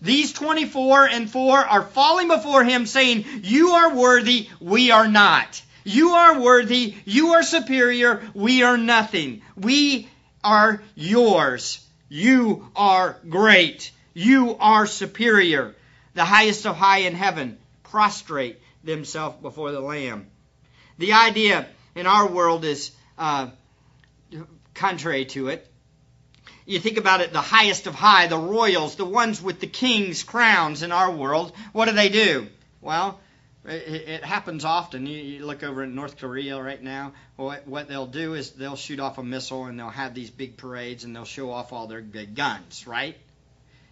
These 0.00 0.32
24 0.34 1.08
and 1.08 1.30
4 1.30 1.58
are 1.58 1.82
falling 1.82 2.28
before 2.28 2.62
Him 2.62 2.86
saying, 2.86 3.24
You 3.42 3.70
are 3.70 3.94
worthy, 3.94 4.48
we 4.60 4.92
are 4.92 5.08
not. 5.08 5.60
You 5.82 6.10
are 6.10 6.40
worthy, 6.40 6.94
you 7.04 7.32
are 7.32 7.42
superior, 7.42 8.22
we 8.34 8.62
are 8.62 8.78
nothing. 8.78 9.42
We 9.56 10.08
are 10.44 10.80
yours. 10.94 11.84
You 12.08 12.68
are 12.76 13.16
great. 13.28 13.90
You 14.12 14.56
are 14.60 14.86
superior. 14.86 15.74
The 16.14 16.24
highest 16.24 16.66
of 16.66 16.76
high 16.76 16.98
in 16.98 17.14
heaven 17.14 17.58
prostrate 17.94 18.60
themselves 18.82 19.36
before 19.40 19.70
the 19.70 19.78
Lamb. 19.78 20.26
The 20.98 21.12
idea 21.12 21.68
in 21.94 22.08
our 22.08 22.26
world 22.26 22.64
is 22.64 22.90
uh, 23.16 23.50
contrary 24.74 25.26
to 25.26 25.46
it. 25.46 25.64
You 26.66 26.80
think 26.80 26.98
about 26.98 27.20
it, 27.20 27.32
the 27.32 27.40
highest 27.40 27.86
of 27.86 27.94
high, 27.94 28.26
the 28.26 28.36
royals, 28.36 28.96
the 28.96 29.04
ones 29.04 29.40
with 29.40 29.60
the 29.60 29.68
king's 29.68 30.24
crowns 30.24 30.82
in 30.82 30.90
our 30.90 31.08
world, 31.08 31.52
what 31.72 31.84
do 31.84 31.92
they 31.92 32.08
do? 32.08 32.48
Well, 32.80 33.20
it, 33.64 34.24
happens 34.24 34.64
often. 34.64 35.06
You, 35.06 35.46
look 35.46 35.62
over 35.62 35.84
in 35.84 35.94
North 35.94 36.18
Korea 36.18 36.60
right 36.60 36.82
now. 36.82 37.12
What, 37.36 37.68
what 37.68 37.86
they'll 37.86 38.08
do 38.08 38.34
is 38.34 38.50
they'll 38.50 38.74
shoot 38.74 38.98
off 38.98 39.18
a 39.18 39.22
missile 39.22 39.66
and 39.66 39.78
they'll 39.78 39.88
have 39.88 40.14
these 40.14 40.30
big 40.30 40.56
parades 40.56 41.04
and 41.04 41.14
they'll 41.14 41.24
show 41.24 41.52
off 41.52 41.72
all 41.72 41.86
their 41.86 42.02
big 42.02 42.34
guns, 42.34 42.88
right? 42.88 43.16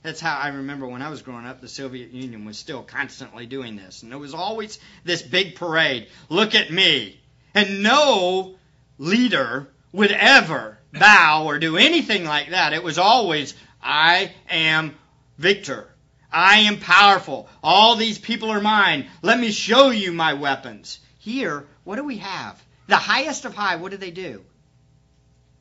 That's 0.02 0.20
how 0.20 0.36
I 0.36 0.48
remember 0.48 0.86
when 0.86 1.02
I 1.02 1.10
was 1.10 1.22
growing 1.22 1.46
up, 1.46 1.60
the 1.60 1.68
Soviet 1.68 2.10
Union 2.10 2.44
was 2.44 2.58
still 2.58 2.82
constantly 2.82 3.46
doing 3.46 3.76
this. 3.76 4.02
And 4.02 4.10
there 4.10 4.18
was 4.18 4.34
always 4.34 4.80
this 5.04 5.22
big 5.22 5.54
parade. 5.54 6.08
Look 6.28 6.54
at 6.56 6.72
me. 6.72 7.20
And 7.54 7.82
no 7.82 8.56
leader 8.98 9.68
would 9.92 10.10
ever 10.10 10.78
bow 10.92 11.46
or 11.46 11.58
do 11.58 11.76
anything 11.76 12.24
like 12.24 12.50
that. 12.50 12.72
It 12.72 12.82
was 12.82 12.98
always, 12.98 13.54
I 13.80 14.32
am 14.50 14.96
victor. 15.38 15.88
I 16.32 16.60
am 16.60 16.80
powerful. 16.80 17.48
All 17.62 17.94
these 17.94 18.18
people 18.18 18.50
are 18.50 18.60
mine. 18.60 19.08
Let 19.20 19.38
me 19.38 19.52
show 19.52 19.90
you 19.90 20.12
my 20.12 20.32
weapons. 20.32 20.98
Here, 21.18 21.64
what 21.84 21.96
do 21.96 22.04
we 22.04 22.18
have? 22.18 22.60
The 22.88 22.96
highest 22.96 23.44
of 23.44 23.54
high, 23.54 23.76
what 23.76 23.92
do 23.92 23.98
they 23.98 24.10
do? 24.10 24.42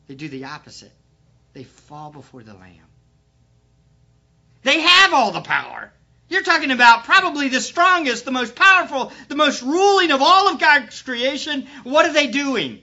They 0.07 0.15
do 0.15 0.29
the 0.29 0.45
opposite. 0.45 0.91
They 1.53 1.63
fall 1.63 2.12
before 2.12 2.41
the 2.41 2.53
Lamb. 2.53 2.90
They 4.63 4.82
have 4.82 5.13
all 5.13 5.32
the 5.32 5.41
power. 5.41 5.91
You're 6.30 6.44
talking 6.44 6.72
about 6.72 7.03
probably 7.03 7.50
the 7.50 7.60
strongest, 7.60 8.24
the 8.24 8.32
most 8.32 8.56
powerful, 8.56 9.12
the 9.27 9.36
most 9.36 9.62
ruling 9.62 10.12
of 10.12 10.22
all 10.22 10.48
of 10.48 10.60
God's 10.60 11.01
creation. 11.01 11.68
What 11.84 12.06
are 12.06 12.13
they 12.13 12.27
doing? 12.27 12.82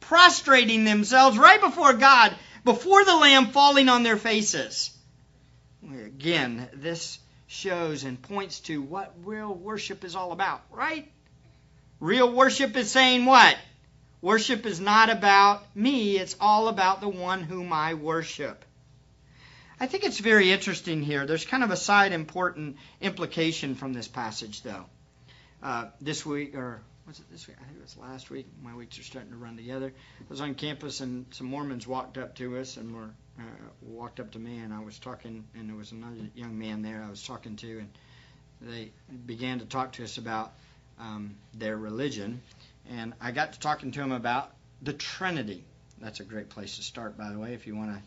Prostrating 0.00 0.84
themselves 0.84 1.36
right 1.36 1.60
before 1.60 1.92
God, 1.92 2.34
before 2.64 3.04
the 3.04 3.16
Lamb, 3.16 3.48
falling 3.48 3.88
on 3.88 4.02
their 4.02 4.16
faces. 4.16 4.96
Again, 5.84 6.68
this 6.72 7.18
shows 7.46 8.04
and 8.04 8.20
points 8.20 8.60
to 8.60 8.80
what 8.80 9.14
real 9.24 9.54
worship 9.54 10.04
is 10.04 10.16
all 10.16 10.32
about, 10.32 10.62
right? 10.70 11.10
Real 12.00 12.32
worship 12.32 12.76
is 12.76 12.90
saying 12.90 13.24
what? 13.24 13.56
Worship 14.20 14.66
is 14.66 14.80
not 14.80 15.10
about 15.10 15.64
me, 15.76 16.18
it's 16.18 16.36
all 16.40 16.68
about 16.68 17.00
the 17.00 17.08
one 17.08 17.42
whom 17.42 17.72
I 17.72 17.94
worship. 17.94 18.64
I 19.78 19.86
think 19.86 20.04
it's 20.04 20.18
very 20.18 20.52
interesting 20.52 21.02
here. 21.02 21.26
There's 21.26 21.44
kind 21.44 21.62
of 21.62 21.70
a 21.70 21.76
side 21.76 22.12
important 22.12 22.76
implication 23.00 23.74
from 23.74 23.92
this 23.92 24.08
passage, 24.08 24.62
though. 24.62 24.86
Uh, 25.62 25.86
this 26.00 26.24
week, 26.24 26.54
or 26.54 26.80
was 27.06 27.18
it 27.18 27.30
this 27.30 27.46
week? 27.46 27.56
I 27.60 27.64
think 27.64 27.78
it 27.78 27.82
was 27.82 27.96
last 27.98 28.30
week. 28.30 28.46
My 28.62 28.74
weeks 28.74 28.98
are 28.98 29.02
starting 29.02 29.32
to 29.32 29.36
run 29.36 29.56
together. 29.56 29.92
I 30.20 30.24
was 30.30 30.40
on 30.40 30.54
campus, 30.54 31.00
and 31.00 31.26
some 31.30 31.48
Mormons 31.48 31.86
walked 31.86 32.16
up 32.16 32.36
to 32.36 32.56
us 32.56 32.78
and 32.78 32.94
were 32.94 33.10
uh, 33.38 33.42
walked 33.82 34.18
up 34.18 34.30
to 34.32 34.38
me, 34.38 34.58
and 34.58 34.72
I 34.72 34.80
was 34.80 34.98
talking, 34.98 35.44
and 35.54 35.68
there 35.68 35.76
was 35.76 35.92
another 35.92 36.16
young 36.34 36.58
man 36.58 36.80
there 36.80 37.04
I 37.06 37.10
was 37.10 37.22
talking 37.22 37.56
to, 37.56 37.78
and 37.78 37.88
they 38.62 38.92
began 39.26 39.58
to 39.58 39.66
talk 39.66 39.92
to 39.92 40.04
us 40.04 40.16
about 40.16 40.52
um, 40.98 41.36
their 41.52 41.76
religion, 41.76 42.40
and 42.88 43.12
I 43.20 43.30
got 43.30 43.52
to 43.52 43.60
talking 43.60 43.90
to 43.90 44.00
them 44.00 44.12
about 44.12 44.50
the 44.80 44.94
Trinity. 44.94 45.64
That's 46.00 46.20
a 46.20 46.24
great 46.24 46.48
place 46.48 46.76
to 46.76 46.82
start, 46.82 47.18
by 47.18 47.30
the 47.30 47.38
way, 47.38 47.52
if 47.52 47.66
you 47.66 47.76
want 47.76 47.94
to 47.94 48.02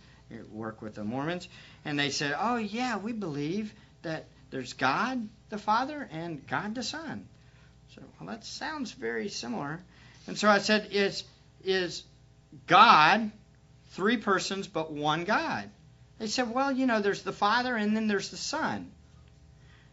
work 0.52 0.82
with 0.82 0.96
the 0.96 1.04
Mormons, 1.04 1.48
and 1.86 1.98
they 1.98 2.10
said, 2.10 2.36
"Oh 2.38 2.58
yeah, 2.58 2.98
we 2.98 3.14
believe 3.14 3.74
that 4.02 4.26
there's 4.52 4.74
God 4.74 5.28
the 5.50 5.58
Father 5.58 6.08
and 6.12 6.46
God 6.48 6.76
the 6.76 6.84
Son." 6.84 7.28
So 7.96 8.02
well, 8.20 8.30
that 8.30 8.46
sounds 8.46 8.92
very 8.92 9.30
similar. 9.30 9.80
And 10.28 10.38
so 10.38 10.50
I 10.50 10.60
said, 10.60 10.90
"Is 10.92 11.24
is 11.64 12.04
God 12.68 13.32
three 13.92 14.18
persons 14.18 14.68
but 14.68 14.92
one 14.92 15.24
God?" 15.24 15.70
They 16.20 16.28
said, 16.28 16.54
"Well, 16.54 16.72
you 16.72 16.86
know, 16.86 17.02
there's 17.02 17.24
the 17.24 17.34
Father 17.34 17.76
and 17.76 17.96
then 17.96 18.08
there's 18.08 18.30
the 18.30 18.38
Son." 18.38 18.92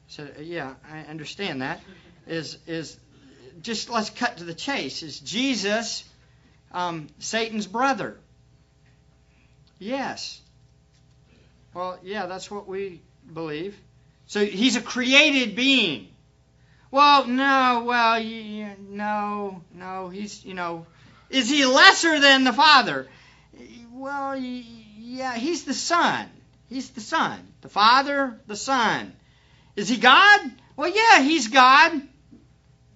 I 0.08 0.12
said, 0.12 0.36
"Yeah, 0.40 0.74
I 0.90 1.00
understand 1.00 1.62
that. 1.62 1.80
Is 2.26 2.58
is 2.66 2.98
just 3.62 3.88
let's 3.88 4.10
cut 4.10 4.38
to 4.38 4.44
the 4.44 4.54
chase. 4.54 5.02
Is 5.02 5.18
Jesus 5.20 6.04
um, 6.72 7.08
Satan's 7.18 7.66
brother?" 7.66 8.18
Yes. 9.78 10.40
Well, 11.74 11.98
yeah, 12.02 12.26
that's 12.26 12.50
what 12.50 12.66
we 12.66 13.02
believe. 13.32 13.76
So 14.26 14.44
he's 14.44 14.76
a 14.76 14.80
created 14.80 15.54
being. 15.54 16.08
Well, 16.90 17.26
no, 17.26 17.84
well, 17.86 18.18
you, 18.18 18.70
no, 18.88 19.62
no, 19.74 20.08
he's, 20.08 20.44
you 20.44 20.54
know, 20.54 20.86
is 21.28 21.50
he 21.50 21.66
lesser 21.66 22.18
than 22.20 22.44
the 22.44 22.52
Father? 22.52 23.08
Well, 23.92 24.36
yeah, 24.36 25.34
he's 25.34 25.64
the 25.64 25.74
Son. 25.74 26.26
He's 26.68 26.90
the 26.90 27.00
Son. 27.00 27.38
The 27.60 27.68
Father, 27.68 28.38
the 28.46 28.56
Son. 28.56 29.14
Is 29.74 29.88
he 29.88 29.96
God? 29.96 30.40
Well, 30.76 30.88
yeah, 30.88 31.20
he's 31.20 31.48
God. 31.48 32.00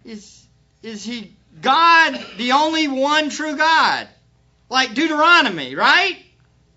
Is, 0.04 0.46
is 0.82 1.04
he 1.04 1.36
God, 1.60 2.18
the 2.38 2.52
only 2.52 2.88
one 2.88 3.30
true 3.30 3.56
God? 3.56 4.08
Like 4.68 4.94
Deuteronomy, 4.94 5.74
right? 5.74 6.16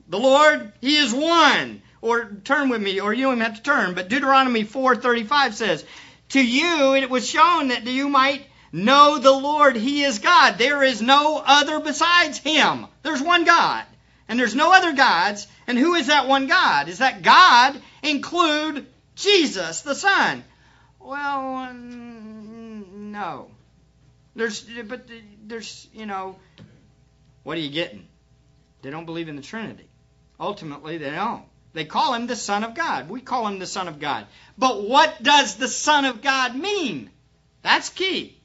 The 0.08 0.20
Lord, 0.20 0.74
He 0.82 0.98
is 0.98 1.14
one. 1.14 1.82
Or 2.02 2.26
turn 2.44 2.68
with 2.68 2.82
me, 2.82 3.00
or 3.00 3.14
you 3.14 3.24
don't 3.24 3.36
even 3.36 3.46
have 3.46 3.56
to 3.56 3.64
turn, 3.64 3.94
but 3.94 4.10
Deuteronomy 4.10 4.66
4.35 4.66 5.54
says, 5.54 5.86
To 6.30 6.46
you 6.46 6.96
it 6.96 7.10
was 7.10 7.26
shown 7.26 7.70
that 7.70 7.86
you 7.86 8.10
might 8.10 8.46
know 8.74 9.20
the 9.20 9.32
Lord, 9.32 9.78
He 9.78 10.04
is 10.04 10.20
God. 10.20 10.58
There 10.58 10.84
is 10.84 11.02
no 11.02 11.42
other 11.46 11.80
besides 11.80 12.40
Him. 12.40 12.88
There's 13.04 13.22
one 13.22 13.46
God. 13.46 13.86
And 14.28 14.38
there's 14.38 14.56
no 14.56 14.74
other 14.74 14.92
gods. 14.92 15.48
And 15.66 15.78
who 15.78 15.96
is 15.96 16.08
that 16.08 16.28
one 16.28 16.48
God? 16.48 16.90
Is 16.90 16.98
that 16.98 17.22
God 17.22 17.82
include 18.02 18.86
Jesus, 19.16 19.82
the 19.82 19.96
Son? 19.96 20.44
Well, 21.00 21.74
no. 21.74 23.48
There's, 24.36 24.62
but 24.62 25.08
there's, 25.46 25.88
you 25.94 26.06
know, 26.06 26.36
what 27.44 27.58
are 27.58 27.62
you 27.62 27.70
getting? 27.70 28.08
They 28.82 28.90
don't 28.90 29.06
believe 29.06 29.30
in 29.30 29.36
the 29.36 29.42
Trinity. 29.42 29.88
Ultimately, 30.40 30.98
they 30.98 31.12
don't. 31.12 31.46
They 31.74 31.86
call 31.86 32.14
him 32.14 32.28
the 32.28 32.36
Son 32.36 32.64
of 32.64 32.76
God. 32.76 33.10
We 33.10 33.22
call 33.22 33.48
him 33.48 33.60
the 33.60 33.66
Son 33.66 33.88
of 33.88 34.00
God. 34.00 34.28
But 34.58 34.88
what 34.88 35.22
does 35.24 35.56
the 35.56 35.68
Son 35.68 36.06
of 36.06 36.22
God 36.22 36.56
mean? 36.56 37.10
That's 37.64 37.90
key. 37.90 38.40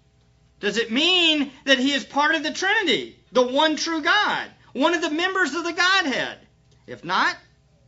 Does 0.61 0.77
it 0.77 0.91
mean 0.91 1.51
that 1.65 1.79
he 1.79 1.93
is 1.93 2.05
part 2.05 2.35
of 2.35 2.43
the 2.43 2.53
Trinity, 2.53 3.17
the 3.33 3.47
one 3.47 3.77
true 3.77 4.03
God, 4.03 4.49
one 4.73 4.95
of 4.95 5.03
the 5.03 5.11
members 5.11 5.55
of 5.55 5.65
the 5.65 5.73
Godhead? 5.73 6.39
If 6.87 7.05
not, 7.05 7.37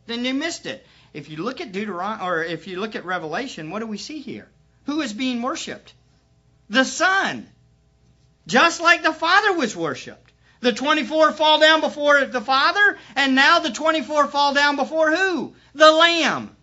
then 0.06 0.24
you 0.24 0.34
missed 0.34 0.66
it. 0.66 0.86
If 1.12 1.30
you 1.30 1.38
look 1.38 1.60
at 1.60 1.72
Deuteronomy, 1.72 2.24
or 2.24 2.44
if 2.44 2.66
you 2.66 2.78
look 2.78 2.94
at 2.94 3.04
Revelation, 3.04 3.70
what 3.70 3.80
do 3.80 3.86
we 3.86 3.98
see 3.98 4.20
here? 4.20 4.48
Who 4.86 5.00
is 5.00 5.12
being 5.12 5.42
worshipped? 5.42 5.94
The 6.68 6.84
Son. 6.84 7.48
Just 8.46 8.80
like 8.80 9.02
the 9.02 9.12
Father 9.12 9.54
was 9.54 9.74
worshipped. 9.74 10.29
The 10.60 10.72
24 10.72 11.32
fall 11.32 11.58
down 11.58 11.80
before 11.80 12.24
the 12.24 12.40
Father, 12.40 12.98
and 13.16 13.34
now 13.34 13.60
the 13.60 13.70
24 13.70 14.28
fall 14.28 14.54
down 14.54 14.76
before 14.76 15.14
who? 15.14 15.54
The 15.74 15.90
Lamb. 15.90 16.54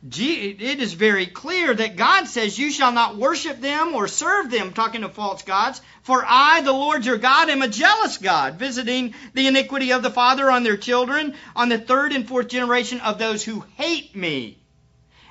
It 0.00 0.80
is 0.80 0.92
very 0.92 1.26
clear 1.26 1.74
that 1.74 1.96
God 1.96 2.28
says, 2.28 2.56
You 2.56 2.70
shall 2.70 2.92
not 2.92 3.16
worship 3.16 3.60
them 3.60 3.94
or 3.94 4.06
serve 4.06 4.48
them, 4.48 4.72
talking 4.72 5.00
to 5.00 5.08
false 5.08 5.42
gods, 5.42 5.80
for 6.02 6.24
I, 6.24 6.60
the 6.60 6.72
Lord 6.72 7.04
your 7.04 7.18
God, 7.18 7.50
am 7.50 7.62
a 7.62 7.68
jealous 7.68 8.18
God, 8.18 8.60
visiting 8.60 9.14
the 9.34 9.48
iniquity 9.48 9.92
of 9.92 10.02
the 10.02 10.10
father 10.10 10.50
on 10.50 10.62
their 10.62 10.76
children, 10.76 11.34
on 11.56 11.68
the 11.68 11.78
third 11.78 12.12
and 12.12 12.28
fourth 12.28 12.46
generation 12.46 13.00
of 13.00 13.18
those 13.18 13.42
who 13.42 13.64
hate 13.74 14.14
me. 14.14 14.58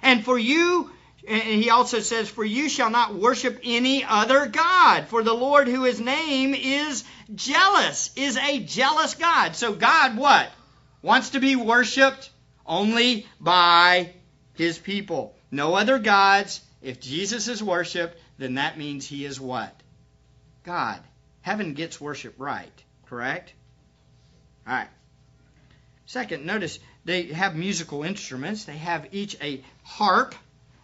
And 0.01 0.25
for 0.25 0.37
you, 0.37 0.91
and 1.27 1.61
he 1.61 1.69
also 1.69 1.99
says, 1.99 2.29
For 2.29 2.45
you 2.45 2.69
shall 2.69 2.89
not 2.89 3.15
worship 3.15 3.59
any 3.63 4.03
other 4.03 4.45
God, 4.47 5.07
for 5.07 5.23
the 5.23 5.33
Lord, 5.33 5.67
who 5.67 5.83
his 5.83 5.99
name 5.99 6.55
is 6.55 7.03
jealous, 7.35 8.11
is 8.15 8.37
a 8.37 8.59
jealous 8.59 9.15
God. 9.15 9.55
So 9.55 9.73
God 9.73 10.17
what? 10.17 10.49
Wants 11.01 11.31
to 11.31 11.39
be 11.39 11.55
worshiped 11.55 12.29
only 12.65 13.27
by 13.39 14.13
his 14.53 14.77
people. 14.77 15.35
No 15.51 15.75
other 15.75 15.99
gods 15.99 16.61
if 16.81 17.01
Jesus 17.01 17.47
is 17.47 17.63
worshiped, 17.63 18.17
then 18.37 18.55
that 18.55 18.77
means 18.77 19.05
he 19.05 19.25
is 19.25 19.39
what? 19.39 19.73
God. 20.63 20.99
Heaven 21.41 21.73
gets 21.73 21.99
worship 21.99 22.35
right, 22.37 22.83
correct? 23.07 23.53
All 24.67 24.73
right. 24.73 24.87
Second, 26.05 26.45
notice 26.45 26.79
they 27.03 27.23
have 27.23 27.55
musical 27.55 28.03
instruments. 28.03 28.65
They 28.65 28.77
have 28.77 29.07
each 29.11 29.35
a 29.41 29.63
harp. 29.83 30.35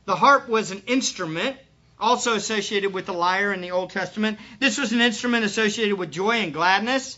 The 0.05 0.15
harp 0.15 0.49
was 0.49 0.71
an 0.71 0.83
instrument 0.87 1.57
also 1.99 2.35
associated 2.35 2.93
with 2.93 3.05
the 3.05 3.13
lyre 3.13 3.53
in 3.53 3.61
the 3.61 3.71
Old 3.71 3.91
Testament. 3.91 4.37
This 4.59 4.77
was 4.77 4.91
an 4.91 4.99
instrument 4.99 5.45
associated 5.45 5.97
with 5.97 6.11
joy 6.11 6.41
and 6.41 6.53
gladness, 6.53 7.17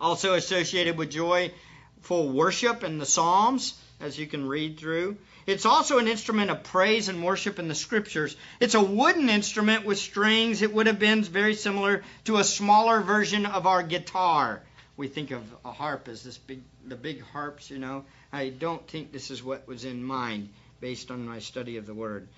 also 0.00 0.34
associated 0.34 0.98
with 0.98 1.10
joyful 1.10 2.28
worship 2.28 2.82
in 2.82 2.98
the 2.98 3.06
Psalms, 3.06 3.80
as 4.00 4.18
you 4.18 4.26
can 4.26 4.48
read 4.48 4.78
through. 4.78 5.16
It's 5.46 5.64
also 5.64 5.98
an 5.98 6.08
instrument 6.08 6.50
of 6.50 6.64
praise 6.64 7.08
and 7.08 7.24
worship 7.24 7.58
in 7.60 7.68
the 7.68 7.74
scriptures. 7.74 8.36
It's 8.58 8.74
a 8.74 8.82
wooden 8.82 9.30
instrument 9.30 9.86
with 9.86 9.98
strings. 9.98 10.60
It 10.60 10.74
would 10.74 10.88
have 10.88 10.98
been 10.98 11.22
very 11.22 11.54
similar 11.54 12.02
to 12.24 12.38
a 12.38 12.44
smaller 12.44 13.00
version 13.00 13.46
of 13.46 13.66
our 13.66 13.82
guitar. 13.84 14.60
We 14.96 15.06
think 15.06 15.30
of 15.30 15.42
a 15.64 15.70
harp 15.70 16.08
as 16.08 16.24
this 16.24 16.36
big, 16.36 16.62
the 16.84 16.96
big 16.96 17.22
harps, 17.22 17.70
you 17.70 17.78
know. 17.78 18.04
I 18.32 18.48
don't 18.48 18.86
think 18.88 19.12
this 19.12 19.30
is 19.30 19.42
what 19.42 19.68
was 19.68 19.84
in 19.84 20.02
mind 20.02 20.48
based 20.80 21.10
on 21.10 21.26
my 21.26 21.40
study 21.40 21.76
of 21.76 21.86
the 21.86 21.94
word. 21.94 22.28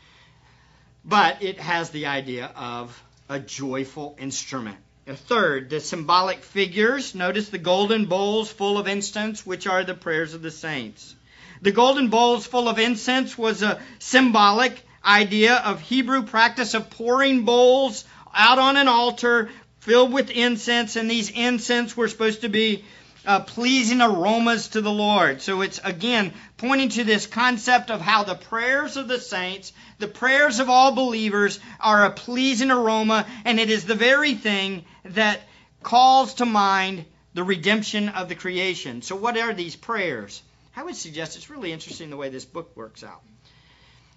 But 1.04 1.42
it 1.42 1.58
has 1.60 1.90
the 1.90 2.06
idea 2.06 2.50
of 2.56 3.02
a 3.28 3.38
joyful 3.38 4.16
instrument. 4.18 4.78
A 5.06 5.16
third, 5.16 5.70
the 5.70 5.80
symbolic 5.80 6.42
figures. 6.42 7.14
Notice 7.14 7.48
the 7.48 7.58
golden 7.58 8.06
bowls 8.06 8.50
full 8.50 8.78
of 8.78 8.86
incense, 8.86 9.44
which 9.44 9.66
are 9.66 9.84
the 9.84 9.94
prayers 9.94 10.34
of 10.34 10.42
the 10.42 10.50
saints. 10.50 11.14
The 11.62 11.72
golden 11.72 12.08
bowls 12.08 12.46
full 12.46 12.68
of 12.68 12.78
incense 12.78 13.36
was 13.36 13.62
a 13.62 13.80
symbolic 13.98 14.80
idea 15.04 15.56
of 15.56 15.80
Hebrew 15.80 16.22
practice 16.22 16.74
of 16.74 16.90
pouring 16.90 17.44
bowls 17.44 18.04
out 18.34 18.58
on 18.58 18.76
an 18.76 18.88
altar 18.88 19.50
filled 19.80 20.12
with 20.12 20.30
incense, 20.30 20.96
and 20.96 21.10
these 21.10 21.30
incense 21.30 21.96
were 21.96 22.08
supposed 22.08 22.42
to 22.42 22.48
be 22.48 22.84
uh, 23.26 23.40
pleasing 23.40 24.00
aromas 24.00 24.68
to 24.68 24.80
the 24.80 24.90
Lord. 24.90 25.42
So 25.42 25.60
it's 25.60 25.80
again 25.82 26.32
pointing 26.56 26.88
to 26.90 27.04
this 27.04 27.26
concept 27.26 27.90
of 27.90 28.00
how 28.00 28.24
the 28.24 28.34
prayers 28.34 28.96
of 28.96 29.08
the 29.08 29.20
saints, 29.20 29.72
the 29.98 30.08
prayers 30.08 30.58
of 30.58 30.70
all 30.70 30.92
believers, 30.92 31.60
are 31.80 32.04
a 32.04 32.10
pleasing 32.10 32.70
aroma, 32.70 33.26
and 33.44 33.60
it 33.60 33.70
is 33.70 33.84
the 33.84 33.94
very 33.94 34.34
thing 34.34 34.84
that 35.04 35.40
calls 35.82 36.34
to 36.34 36.46
mind 36.46 37.04
the 37.34 37.44
redemption 37.44 38.08
of 38.08 38.28
the 38.28 38.34
creation. 38.34 39.02
So, 39.02 39.16
what 39.16 39.36
are 39.36 39.54
these 39.54 39.76
prayers? 39.76 40.42
I 40.76 40.82
would 40.82 40.96
suggest 40.96 41.36
it's 41.36 41.50
really 41.50 41.72
interesting 41.72 42.10
the 42.10 42.16
way 42.16 42.28
this 42.28 42.44
book 42.44 42.76
works 42.76 43.04
out. 43.04 43.22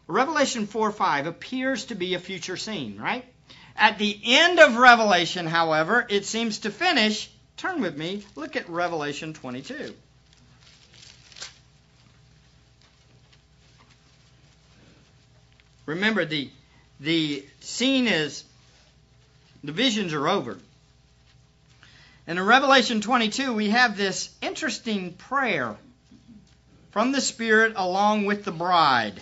Revelation 0.08 0.68
4 0.68 0.92
5 0.92 1.28
appears 1.28 1.86
to 1.86 1.96
be 1.96 2.14
a 2.14 2.20
future 2.20 2.58
scene, 2.58 3.00
right? 3.00 3.26
At 3.76 3.98
the 3.98 4.20
end 4.24 4.60
of 4.60 4.78
Revelation, 4.78 5.48
however, 5.48 6.06
it 6.10 6.26
seems 6.26 6.60
to 6.60 6.72
finish. 6.72 7.30
Turn 7.64 7.80
with 7.80 7.98
me, 7.98 8.26
look 8.36 8.58
at 8.58 8.68
Revelation 8.68 9.34
22. 9.34 9.94
Remember, 15.86 16.26
the, 16.26 16.50
the 17.00 17.46
scene 17.62 18.08
is, 18.08 18.44
the 19.64 19.72
visions 19.72 20.12
are 20.12 20.28
over. 20.28 20.58
And 22.28 22.38
in 22.38 22.46
Revelation 22.46 23.00
22, 23.00 23.54
we 23.54 23.70
have 23.70 23.96
this 23.96 24.30
interesting 24.42 25.14
prayer 25.14 25.78
from 26.92 27.14
the 27.14 27.22
Spirit 27.22 27.76
along 27.78 28.26
with 28.26 28.44
the 28.44 28.52
bride. 28.52 29.22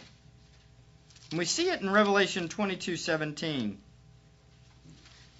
And 1.29 1.37
we 1.37 1.45
see 1.45 1.69
it 1.69 1.81
in 1.81 1.91
Revelation 1.91 2.49
22:17. 2.49 3.75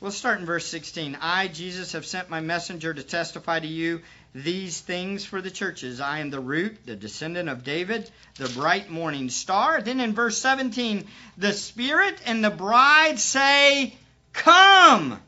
We'll 0.01 0.10
start 0.10 0.39
in 0.39 0.48
verse 0.48 0.65
16. 0.65 1.20
I, 1.22 1.48
Jesus, 1.48 1.91
have 1.91 2.08
sent 2.08 2.27
my 2.27 2.39
messenger 2.39 2.91
to 2.91 3.03
testify 3.03 3.60
to 3.60 3.67
you 3.67 4.01
these 4.34 4.79
things 4.81 5.25
for 5.25 5.41
the 5.41 5.51
churches. 5.51 6.01
I 6.01 6.21
am 6.21 6.32
the 6.32 6.39
root, 6.39 6.88
the 6.88 6.95
descendant 6.95 7.49
of 7.49 7.63
David, 7.63 8.10
the 8.38 8.49
bright 8.49 8.89
morning 8.89 9.30
star. 9.30 9.80
Then 9.80 9.99
in 9.99 10.15
verse 10.15 10.39
17, 10.39 11.06
the 11.38 11.54
Spirit 11.54 12.19
and 12.26 12.43
the 12.43 12.49
bride 12.49 13.19
say, 13.19 13.93
Come! 14.34 15.21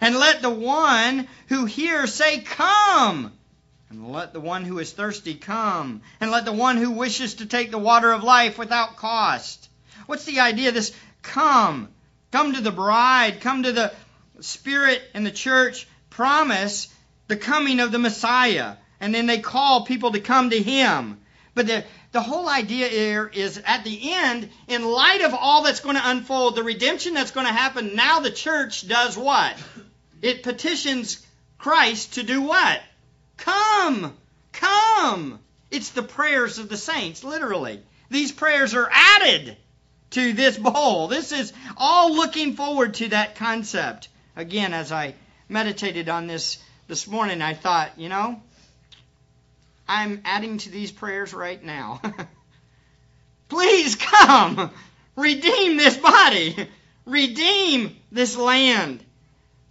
And 0.00 0.14
let 0.14 0.40
the 0.40 0.50
one 0.50 1.26
who 1.48 1.64
hears 1.64 2.14
say, 2.14 2.42
Come! 2.42 3.32
And 3.90 4.12
let 4.12 4.32
the 4.32 4.38
one 4.38 4.64
who 4.64 4.78
is 4.78 4.92
thirsty 4.92 5.34
come, 5.34 6.02
and 6.20 6.30
let 6.30 6.44
the 6.44 6.52
one 6.52 6.76
who 6.76 6.92
wishes 6.92 7.34
to 7.34 7.46
take 7.46 7.72
the 7.72 7.78
water 7.78 8.12
of 8.12 8.22
life 8.22 8.56
without 8.56 8.98
cost. 8.98 9.68
What's 10.06 10.26
the 10.26 10.38
idea? 10.38 10.70
This 10.70 10.94
come. 11.22 11.88
Come 12.32 12.54
to 12.54 12.60
the 12.60 12.70
bride, 12.70 13.40
come 13.40 13.64
to 13.64 13.72
the 13.72 13.92
Spirit 14.40 15.02
and 15.14 15.26
the 15.26 15.30
church, 15.30 15.86
promise 16.10 16.88
the 17.26 17.36
coming 17.36 17.80
of 17.80 17.92
the 17.92 17.98
Messiah. 17.98 18.76
And 19.00 19.14
then 19.14 19.26
they 19.26 19.38
call 19.38 19.84
people 19.84 20.12
to 20.12 20.20
come 20.20 20.50
to 20.50 20.62
Him. 20.62 21.20
But 21.54 21.66
the, 21.66 21.84
the 22.12 22.22
whole 22.22 22.48
idea 22.48 22.88
here 22.88 23.26
is 23.26 23.60
at 23.64 23.84
the 23.84 24.12
end, 24.12 24.48
in 24.68 24.84
light 24.84 25.22
of 25.22 25.34
all 25.34 25.64
that's 25.64 25.80
going 25.80 25.96
to 25.96 26.10
unfold, 26.10 26.54
the 26.54 26.62
redemption 26.62 27.14
that's 27.14 27.32
going 27.32 27.46
to 27.46 27.52
happen, 27.52 27.96
now 27.96 28.20
the 28.20 28.30
church 28.30 28.86
does 28.86 29.16
what? 29.16 29.56
It 30.22 30.42
petitions 30.42 31.24
Christ 31.58 32.14
to 32.14 32.22
do 32.22 32.42
what? 32.42 32.80
Come! 33.36 34.16
Come! 34.52 35.40
It's 35.70 35.90
the 35.90 36.02
prayers 36.02 36.58
of 36.58 36.68
the 36.68 36.76
saints, 36.76 37.24
literally. 37.24 37.80
These 38.10 38.32
prayers 38.32 38.74
are 38.74 38.88
added 38.92 39.56
to 40.10 40.32
this 40.32 40.58
bowl. 40.58 41.08
This 41.08 41.32
is 41.32 41.52
all 41.76 42.14
looking 42.14 42.54
forward 42.54 42.94
to 42.94 43.08
that 43.08 43.36
concept. 43.36 44.08
Again, 44.36 44.74
as 44.74 44.92
I 44.92 45.14
meditated 45.48 46.08
on 46.08 46.26
this 46.26 46.58
this 46.88 47.06
morning, 47.06 47.40
I 47.42 47.54
thought, 47.54 47.98
you 47.98 48.08
know, 48.08 48.40
I'm 49.88 50.22
adding 50.24 50.58
to 50.58 50.70
these 50.70 50.92
prayers 50.92 51.32
right 51.32 51.62
now. 51.62 52.00
Please 53.48 53.96
come! 53.96 54.70
Redeem 55.16 55.76
this 55.76 55.96
body! 55.96 56.68
Redeem 57.04 57.96
this 58.12 58.36
land! 58.36 59.04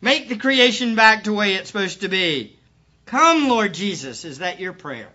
Make 0.02 0.30
the 0.30 0.38
creation 0.38 0.96
back 0.96 1.24
to 1.24 1.32
the 1.32 1.36
way 1.36 1.56
it's 1.56 1.68
supposed 1.68 2.02
to 2.02 2.10
be. 2.10 2.58
Come, 3.06 3.50
Lord 3.50 3.74
Jesus. 3.74 4.24
Is 4.24 4.40
that 4.40 4.60
your 4.60 4.74
prayer? 4.74 5.10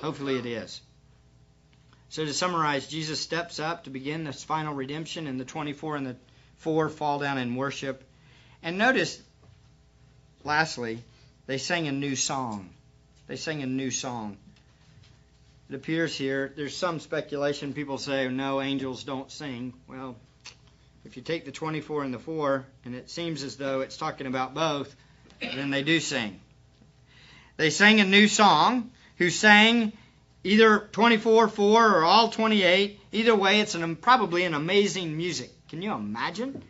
Hopefully 0.00 0.36
it 0.36 0.46
is. 0.46 0.80
So 2.14 2.24
to 2.24 2.32
summarize, 2.32 2.86
Jesus 2.86 3.18
steps 3.18 3.58
up 3.58 3.82
to 3.84 3.90
begin 3.90 4.22
this 4.22 4.44
final 4.44 4.72
redemption, 4.72 5.26
and 5.26 5.40
the 5.40 5.44
24 5.44 5.96
and 5.96 6.06
the 6.06 6.16
4 6.58 6.88
fall 6.88 7.18
down 7.18 7.38
in 7.38 7.56
worship. 7.56 8.04
And 8.62 8.78
notice, 8.78 9.20
lastly, 10.44 11.02
they 11.46 11.58
sang 11.58 11.88
a 11.88 11.90
new 11.90 12.14
song. 12.14 12.70
They 13.26 13.34
sang 13.34 13.64
a 13.64 13.66
new 13.66 13.90
song. 13.90 14.36
It 15.68 15.74
appears 15.74 16.16
here, 16.16 16.52
there's 16.54 16.76
some 16.76 17.00
speculation. 17.00 17.72
People 17.74 17.98
say, 17.98 18.26
oh, 18.26 18.30
no, 18.30 18.60
angels 18.60 19.02
don't 19.02 19.28
sing. 19.28 19.74
Well, 19.88 20.14
if 21.04 21.16
you 21.16 21.22
take 21.24 21.44
the 21.44 21.50
24 21.50 22.04
and 22.04 22.14
the 22.14 22.20
4, 22.20 22.64
and 22.84 22.94
it 22.94 23.10
seems 23.10 23.42
as 23.42 23.56
though 23.56 23.80
it's 23.80 23.96
talking 23.96 24.28
about 24.28 24.54
both, 24.54 24.94
then 25.40 25.70
they 25.70 25.82
do 25.82 25.98
sing. 25.98 26.38
They 27.56 27.70
sang 27.70 27.98
a 27.98 28.04
new 28.04 28.28
song, 28.28 28.92
who 29.16 29.30
sang 29.30 29.92
either 30.44 30.78
24 30.92 31.48
4 31.48 31.88
or 31.88 32.04
all 32.04 32.28
28. 32.28 33.00
Either 33.12 33.34
way, 33.34 33.60
it's 33.60 33.74
an, 33.74 33.96
probably 33.96 34.44
an 34.44 34.54
amazing 34.54 35.16
music. 35.16 35.50
Can 35.68 35.82
you 35.82 35.92
imagine? 35.92 36.62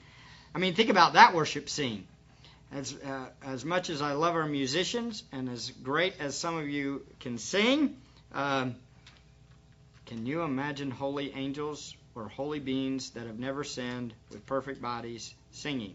I 0.54 0.58
mean, 0.58 0.74
think 0.74 0.88
about 0.88 1.14
that 1.14 1.34
worship 1.34 1.68
scene. 1.68 2.06
As, 2.72 2.94
uh, 2.94 3.26
as 3.44 3.64
much 3.64 3.90
as 3.90 4.00
I 4.00 4.12
love 4.12 4.34
our 4.34 4.46
musicians 4.46 5.22
and 5.32 5.48
as 5.48 5.70
great 5.70 6.14
as 6.20 6.36
some 6.36 6.56
of 6.56 6.68
you 6.68 7.04
can 7.20 7.38
sing, 7.38 7.96
um, 8.32 8.76
can 10.06 10.26
you 10.26 10.42
imagine 10.42 10.90
holy 10.90 11.32
angels 11.34 11.94
or 12.14 12.28
holy 12.28 12.60
beings 12.60 13.10
that 13.10 13.26
have 13.26 13.38
never 13.38 13.64
sinned 13.64 14.14
with 14.30 14.46
perfect 14.46 14.80
bodies 14.80 15.34
singing? 15.50 15.94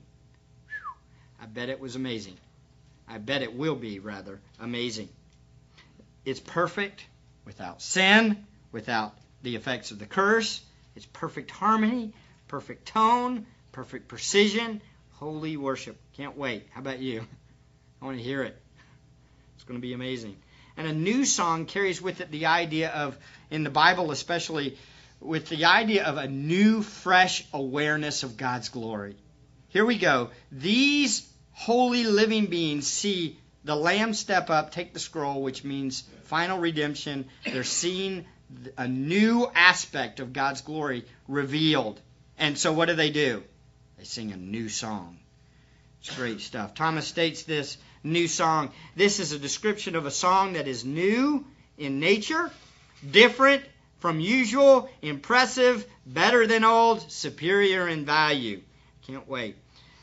Whew, 0.68 0.98
I 1.42 1.46
bet 1.48 1.70
it 1.70 1.80
was 1.80 1.96
amazing. 1.96 2.38
I 3.08 3.18
bet 3.18 3.42
it 3.42 3.54
will 3.54 3.76
be, 3.76 4.00
rather, 4.00 4.40
amazing. 4.60 5.10
It's 6.26 6.40
perfect 6.40 7.06
without 7.50 7.82
sin, 7.82 8.46
without 8.72 9.12
the 9.42 9.56
effects 9.56 9.90
of 9.90 9.98
the 9.98 10.06
curse. 10.06 10.62
It's 10.96 11.08
perfect 11.08 11.50
harmony, 11.50 12.14
perfect 12.48 12.86
tone, 12.86 13.48
perfect 13.72 14.08
precision, 14.08 14.82
holy 15.14 15.58
worship. 15.58 15.98
Can't 16.16 16.38
wait. 16.38 16.68
How 16.70 16.82
about 16.82 17.00
you? 17.00 17.26
I 18.00 18.06
want 18.06 18.18
to 18.18 18.24
hear 18.24 18.44
it. 18.44 18.56
It's 19.56 19.64
going 19.64 19.80
to 19.80 19.82
be 19.82 19.94
amazing. 19.94 20.38
And 20.78 20.86
a 20.86 20.94
new 20.94 21.26
song 21.26 21.66
carries 21.66 22.00
with 22.00 22.22
it 22.22 22.30
the 22.30 22.46
idea 22.46 22.92
of, 22.92 23.18
in 23.50 23.64
the 23.64 23.72
Bible 23.72 24.12
especially, 24.12 24.78
with 25.20 25.50
the 25.50 25.66
idea 25.66 26.06
of 26.06 26.18
a 26.18 26.28
new, 26.28 26.84
fresh 26.84 27.44
awareness 27.52 28.22
of 28.22 28.38
God's 28.38 28.70
glory. 28.70 29.16
Here 29.70 29.86
we 29.88 29.98
go. 29.98 30.30
These 30.52 31.28
holy 31.54 32.04
living 32.04 32.46
beings 32.46 32.86
see 32.86 33.39
the 33.64 33.76
Lamb 33.76 34.14
step 34.14 34.50
up, 34.50 34.72
take 34.72 34.94
the 34.94 35.00
scroll, 35.00 35.42
which 35.42 35.64
means 35.64 36.04
final 36.24 36.58
redemption. 36.60 37.26
They're 37.46 37.64
seeing 37.64 38.26
a 38.78 38.88
new 38.88 39.50
aspect 39.54 40.20
of 40.20 40.34
God's 40.34 40.62
glory 40.62 41.06
revealed. 41.28 42.00
And 42.38 42.58
so 42.58 42.72
what 42.72 42.88
do 42.88 42.96
they 42.96 43.10
do? 43.10 43.44
They 43.98 44.06
sing 44.06 44.32
a 44.32 44.38
new 44.38 44.70
song. 44.70 45.20
It's 46.00 46.16
great 46.16 46.40
stuff. 46.40 46.74
Thomas 46.74 47.06
states 47.06 47.44
this 47.44 47.78
new 48.04 48.28
song. 48.28 48.72
This 48.96 49.20
is 49.20 49.34
a 49.34 49.40
description 49.40 49.96
of 49.96 50.06
a 50.06 50.12
song 50.12 50.54
that 50.54 50.68
is 50.68 50.86
new 50.86 51.46
in 51.78 52.00
nature, 52.00 52.50
different 53.10 53.64
from 54.00 54.22
usual, 54.22 54.90
impressive, 55.02 55.86
better 56.06 56.48
than 56.48 56.64
old, 56.64 57.12
superior 57.12 57.88
in 57.88 58.06
value. 58.06 58.62
Can't 59.06 59.28
wait. 59.28 59.58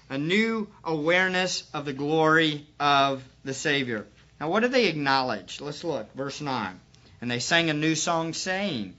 A 0.09 0.19
new 0.19 0.69
awareness 0.85 1.65
of 1.75 1.85
the 1.85 1.93
glory 1.93 2.67
of 2.79 3.23
the 3.45 3.55
Savior. 3.55 4.07
Now, 4.41 4.51
what 4.51 4.61
do 4.61 4.69
they 4.69 4.87
acknowledge? 4.87 5.61
Let's 5.61 5.83
look. 5.83 6.15
Verse 6.15 6.41
9. 6.41 6.81
And 7.21 7.31
they 7.31 7.39
sang 7.39 7.71
a 7.71 7.75
new 7.75 7.95
song 7.95 8.35
saying, 8.35 8.95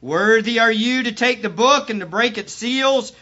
Worthy 0.00 0.58
are 0.58 0.72
you 0.72 1.04
to 1.04 1.12
take 1.12 1.42
the 1.42 1.48
book 1.48 1.88
and 1.88 2.00
to 2.00 2.06
break 2.06 2.36
its 2.36 2.52
seals, 2.52 3.12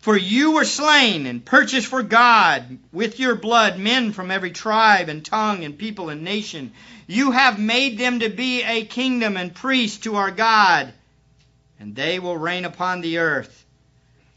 for 0.00 0.16
you 0.16 0.52
were 0.52 0.64
slain 0.64 1.26
and 1.26 1.44
purchased 1.44 1.86
for 1.86 2.02
God 2.02 2.78
with 2.92 3.18
your 3.18 3.34
blood 3.34 3.78
men 3.78 4.12
from 4.12 4.30
every 4.30 4.50
tribe 4.50 5.08
and 5.08 5.24
tongue 5.24 5.64
and 5.64 5.78
people 5.78 6.10
and 6.10 6.22
nation. 6.22 6.72
You 7.06 7.30
have 7.30 7.58
made 7.58 7.98
them 7.98 8.20
to 8.20 8.28
be 8.28 8.62
a 8.62 8.84
kingdom 8.84 9.36
and 9.36 9.54
priests 9.54 9.98
to 9.98 10.16
our 10.16 10.30
God, 10.30 10.92
and 11.80 11.94
they 11.94 12.18
will 12.18 12.36
reign 12.36 12.64
upon 12.64 13.00
the 13.00 13.18
earth. 13.18 13.64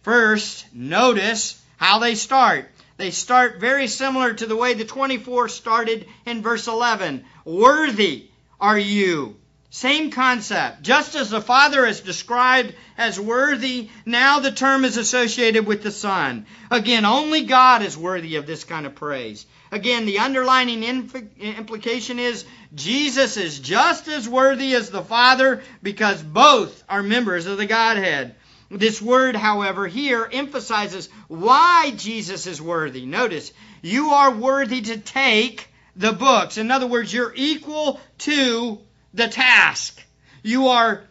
First, 0.03 0.65
notice 0.73 1.59
how 1.77 1.99
they 1.99 2.15
start. 2.15 2.69
They 2.97 3.11
start 3.11 3.59
very 3.59 3.87
similar 3.87 4.33
to 4.33 4.45
the 4.45 4.55
way 4.55 4.73
the 4.73 4.85
24 4.85 5.49
started 5.49 6.07
in 6.25 6.41
verse 6.41 6.67
11. 6.67 7.25
Worthy 7.43 8.29
are 8.59 8.79
you. 8.79 9.35
Same 9.69 10.09
concept. 10.09 10.83
Just 10.83 11.15
as 11.15 11.29
the 11.29 11.41
Father 11.41 11.85
is 11.85 11.99
described 11.99 12.73
as 12.97 13.19
worthy, 13.19 13.89
now 14.05 14.39
the 14.39 14.53
term 14.53 14.85
is 14.85 14.95
associated 14.95 15.65
with 15.65 15.83
the 15.83 15.91
Son. 15.91 16.45
Again, 16.71 17.03
only 17.03 17.41
God 17.43 17.81
is 17.81 17.97
worthy 17.97 18.37
of 18.37 18.47
this 18.47 18.63
kind 18.63 18.85
of 18.85 18.95
praise. 18.95 19.45
Again, 19.73 20.05
the 20.05 20.19
underlining 20.19 20.81
implication 21.37 22.19
is 22.19 22.45
Jesus 22.73 23.35
is 23.35 23.59
just 23.59 24.07
as 24.07 24.29
worthy 24.29 24.73
as 24.75 24.89
the 24.89 25.01
Father 25.01 25.61
because 25.83 26.23
both 26.23 26.81
are 26.87 27.03
members 27.03 27.45
of 27.45 27.57
the 27.57 27.65
Godhead. 27.65 28.35
This 28.69 29.01
word, 29.01 29.35
however, 29.35 29.87
here 29.87 30.27
emphasizes 30.31 31.09
why 31.27 31.93
Jesus 31.95 32.47
is 32.47 32.61
worthy. 32.61 33.05
Notice, 33.05 33.53
you 33.81 34.09
are 34.09 34.31
worthy 34.31 34.81
to 34.81 34.97
take 34.97 35.69
the 35.95 36.11
books. 36.11 36.57
In 36.57 36.71
other 36.71 36.87
words, 36.87 37.13
you're 37.13 37.33
equal 37.35 37.99
to 38.19 38.79
the 39.13 39.27
task. 39.27 40.03
You 40.41 40.69
are 40.69 41.03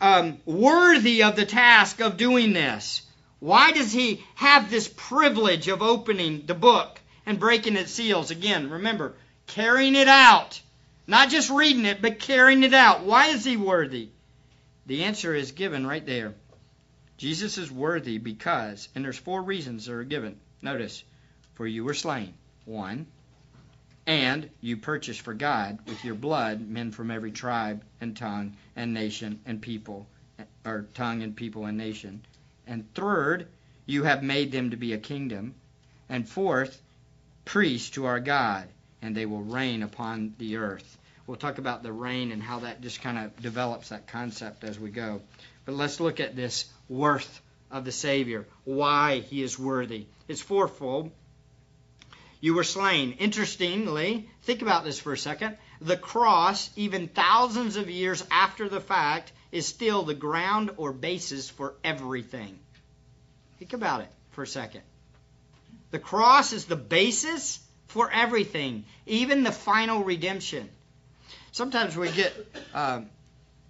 um, 0.00 0.38
worthy 0.44 1.22
of 1.22 1.36
the 1.36 1.46
task 1.46 2.00
of 2.00 2.16
doing 2.16 2.52
this. 2.52 3.02
Why 3.38 3.72
does 3.72 3.92
he 3.92 4.24
have 4.34 4.70
this 4.70 4.88
privilege 4.88 5.68
of 5.68 5.82
opening 5.82 6.44
the 6.46 6.54
book 6.54 7.00
and 7.24 7.38
breaking 7.38 7.76
its 7.76 7.92
seals? 7.92 8.30
Again, 8.30 8.70
remember, 8.70 9.14
carrying 9.46 9.94
it 9.94 10.08
out. 10.08 10.60
Not 11.06 11.28
just 11.28 11.50
reading 11.50 11.84
it, 11.84 12.02
but 12.02 12.18
carrying 12.18 12.64
it 12.64 12.74
out. 12.74 13.04
Why 13.04 13.28
is 13.28 13.44
he 13.44 13.56
worthy? 13.56 14.08
The 14.86 15.04
answer 15.04 15.34
is 15.34 15.52
given 15.52 15.86
right 15.86 16.04
there. 16.04 16.34
Jesus 17.16 17.58
is 17.58 17.70
worthy 17.70 18.18
because, 18.18 18.88
and 18.94 19.04
there's 19.04 19.18
four 19.18 19.42
reasons 19.42 19.86
that 19.86 19.94
are 19.94 20.04
given. 20.04 20.38
Notice, 20.60 21.02
for 21.54 21.66
you 21.66 21.84
were 21.84 21.94
slain. 21.94 22.34
One, 22.64 23.06
and 24.06 24.50
you 24.60 24.76
purchased 24.76 25.22
for 25.22 25.34
God 25.34 25.78
with 25.86 26.04
your 26.04 26.14
blood 26.14 26.60
men 26.60 26.92
from 26.92 27.10
every 27.10 27.32
tribe 27.32 27.82
and 28.00 28.16
tongue 28.16 28.56
and 28.76 28.92
nation 28.92 29.40
and 29.46 29.60
people, 29.60 30.06
or 30.64 30.86
tongue 30.94 31.22
and 31.22 31.34
people 31.34 31.64
and 31.66 31.78
nation. 31.78 32.24
And 32.66 32.92
third, 32.94 33.48
you 33.86 34.02
have 34.02 34.22
made 34.22 34.52
them 34.52 34.70
to 34.70 34.76
be 34.76 34.92
a 34.92 34.98
kingdom. 34.98 35.54
And 36.08 36.28
fourth, 36.28 36.80
priests 37.44 37.90
to 37.90 38.06
our 38.06 38.20
God, 38.20 38.68
and 39.02 39.16
they 39.16 39.26
will 39.26 39.42
reign 39.42 39.82
upon 39.82 40.34
the 40.38 40.56
earth. 40.58 40.98
We'll 41.26 41.36
talk 41.36 41.58
about 41.58 41.82
the 41.82 41.92
reign 41.92 42.30
and 42.30 42.42
how 42.42 42.60
that 42.60 42.80
just 42.80 43.00
kind 43.00 43.18
of 43.18 43.36
develops 43.40 43.88
that 43.88 44.06
concept 44.06 44.62
as 44.62 44.78
we 44.78 44.90
go. 44.90 45.22
But 45.64 45.74
let's 45.74 45.98
look 45.98 46.20
at 46.20 46.36
this 46.36 46.66
worth 46.88 47.42
of 47.70 47.84
the 47.84 47.92
Savior, 47.92 48.46
why 48.64 49.20
he 49.20 49.42
is 49.42 49.58
worthy. 49.58 50.06
It's 50.28 50.40
fourfold. 50.40 51.10
You 52.40 52.54
were 52.54 52.64
slain. 52.64 53.12
Interestingly, 53.18 54.28
think 54.42 54.62
about 54.62 54.84
this 54.84 55.00
for 55.00 55.12
a 55.12 55.18
second. 55.18 55.56
The 55.80 55.96
cross, 55.96 56.70
even 56.76 57.08
thousands 57.08 57.76
of 57.76 57.90
years 57.90 58.24
after 58.30 58.68
the 58.68 58.80
fact, 58.80 59.32
is 59.52 59.66
still 59.66 60.02
the 60.02 60.14
ground 60.14 60.70
or 60.76 60.92
basis 60.92 61.48
for 61.48 61.74
everything. 61.82 62.58
Think 63.58 63.72
about 63.72 64.02
it 64.02 64.08
for 64.30 64.42
a 64.42 64.46
second. 64.46 64.82
The 65.90 65.98
cross 65.98 66.52
is 66.52 66.66
the 66.66 66.76
basis 66.76 67.58
for 67.88 68.10
everything, 68.10 68.84
even 69.06 69.42
the 69.42 69.52
final 69.52 70.04
redemption. 70.04 70.68
Sometimes 71.52 71.96
we 71.96 72.10
get 72.10 72.34
um, 72.74 73.08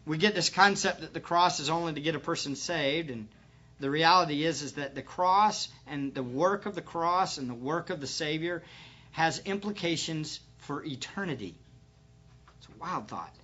we 0.06 0.18
get 0.18 0.34
this 0.34 0.48
concept 0.48 1.00
that 1.00 1.12
the 1.12 1.20
cross 1.20 1.60
is 1.60 1.68
only 1.68 1.92
to 1.94 2.00
get 2.00 2.14
a 2.14 2.20
person 2.20 2.56
saved 2.56 3.10
and 3.10 3.28
the 3.80 3.90
reality 3.90 4.44
is 4.44 4.62
is 4.62 4.74
that 4.74 4.94
the 4.94 5.02
cross 5.02 5.68
and 5.86 6.14
the 6.14 6.22
work 6.22 6.64
of 6.64 6.74
the 6.74 6.80
cross 6.80 7.36
and 7.36 7.50
the 7.50 7.54
work 7.54 7.90
of 7.90 8.00
the 8.00 8.06
savior 8.06 8.62
has 9.10 9.42
implications 9.44 10.40
for 10.58 10.84
eternity. 10.84 11.54
It's 12.58 12.68
a 12.68 12.80
wild 12.80 13.08
thought. 13.08 13.34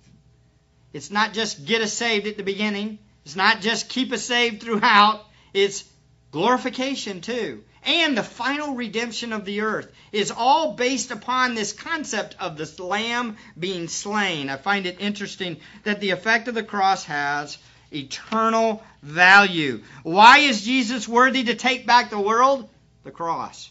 It's 0.93 1.11
not 1.11 1.33
just 1.33 1.65
get 1.65 1.81
us 1.81 1.93
saved 1.93 2.27
at 2.27 2.37
the 2.37 2.43
beginning. 2.43 2.99
It's 3.25 3.35
not 3.35 3.61
just 3.61 3.89
keep 3.89 4.11
us 4.11 4.23
saved 4.23 4.61
throughout. 4.63 5.23
It's 5.53 5.83
glorification 6.31 7.21
too 7.21 7.63
and 7.85 8.17
the 8.17 8.23
final 8.23 8.75
redemption 8.75 9.33
of 9.33 9.45
the 9.45 9.61
earth 9.61 9.91
is 10.11 10.31
all 10.31 10.73
based 10.73 11.11
upon 11.11 11.55
this 11.55 11.73
concept 11.73 12.35
of 12.39 12.57
the 12.57 12.83
lamb 12.83 13.37
being 13.59 13.87
slain. 13.87 14.49
I 14.49 14.57
find 14.57 14.85
it 14.85 15.01
interesting 15.01 15.57
that 15.83 15.99
the 15.99 16.11
effect 16.11 16.47
of 16.47 16.55
the 16.55 16.63
cross 16.63 17.03
has 17.05 17.57
eternal 17.91 18.83
value. 19.01 19.83
Why 20.03 20.39
is 20.39 20.63
Jesus 20.63 21.07
worthy 21.07 21.43
to 21.45 21.55
take 21.55 21.85
back 21.85 22.09
the 22.09 22.19
world? 22.19 22.69
The 23.03 23.11
cross. 23.11 23.69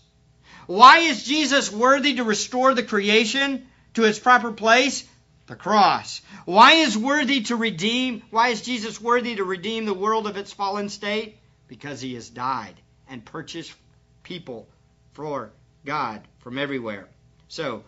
Why 0.67 0.99
is 0.99 1.25
Jesus 1.25 1.73
worthy 1.73 2.15
to 2.17 2.25
restore 2.25 2.75
the 2.75 2.83
creation 2.83 3.67
to 3.95 4.05
its 4.05 4.19
proper 4.19 4.53
place? 4.53 5.05
The 5.47 5.57
cross. 5.57 6.23
Why 6.45 6.75
is 6.75 6.97
worthy 6.97 7.43
to 7.43 7.57
redeem? 7.57 8.23
Why 8.31 8.49
is 8.49 8.63
Jesus 8.63 9.01
worthy 9.01 9.37
to 9.37 9.45
redeem 9.45 9.87
the 9.87 9.95
world 9.95 10.27
of 10.27 10.37
its 10.37 10.53
fallen 10.53 10.89
state? 10.89 11.39
Because 11.67 12.01
he 12.01 12.15
has 12.15 12.29
died 12.29 12.75
and 13.09 13.25
purchased 13.25 13.75
people 14.23 14.69
for 15.13 15.51
God 15.85 16.23
from 16.41 16.59
everywhere. 16.59 17.09
So, 17.49 17.85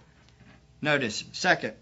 notice, 0.82 1.24
second, 1.32 1.74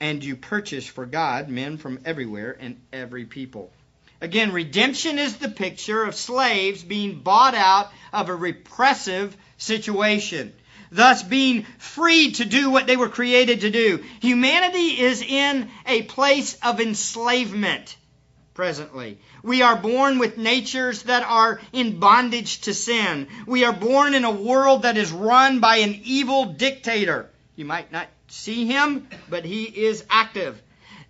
and 0.00 0.22
you 0.22 0.36
purchase 0.36 0.86
for 0.86 1.06
God 1.06 1.48
men 1.48 1.78
from 1.78 2.00
everywhere 2.04 2.56
and 2.58 2.80
every 2.92 3.24
people. 3.24 3.72
Again, 4.20 4.52
redemption 4.52 5.18
is 5.18 5.36
the 5.36 5.48
picture 5.48 6.04
of 6.04 6.14
slaves 6.14 6.82
being 6.82 7.20
bought 7.20 7.54
out 7.54 7.92
of 8.12 8.28
a 8.28 8.34
repressive 8.34 9.36
situation, 9.58 10.52
thus 10.90 11.22
being 11.22 11.64
freed 11.78 12.36
to 12.36 12.44
do 12.44 12.70
what 12.70 12.86
they 12.86 12.96
were 12.96 13.08
created 13.08 13.60
to 13.62 13.70
do. 13.70 14.02
Humanity 14.20 15.00
is 15.00 15.22
in 15.22 15.68
a 15.86 16.02
place 16.02 16.56
of 16.62 16.80
enslavement 16.80 17.96
presently. 18.56 19.18
We 19.42 19.60
are 19.60 19.76
born 19.76 20.18
with 20.18 20.38
natures 20.38 21.02
that 21.02 21.22
are 21.22 21.60
in 21.74 22.00
bondage 22.00 22.62
to 22.62 22.72
sin. 22.72 23.28
We 23.46 23.64
are 23.64 23.72
born 23.72 24.14
in 24.14 24.24
a 24.24 24.30
world 24.30 24.82
that 24.82 24.96
is 24.96 25.12
run 25.12 25.60
by 25.60 25.76
an 25.76 26.00
evil 26.04 26.46
dictator. 26.46 27.28
You 27.54 27.66
might 27.66 27.92
not 27.92 28.08
see 28.28 28.66
him, 28.66 29.08
but 29.28 29.44
he 29.44 29.64
is 29.64 30.04
active. 30.08 30.60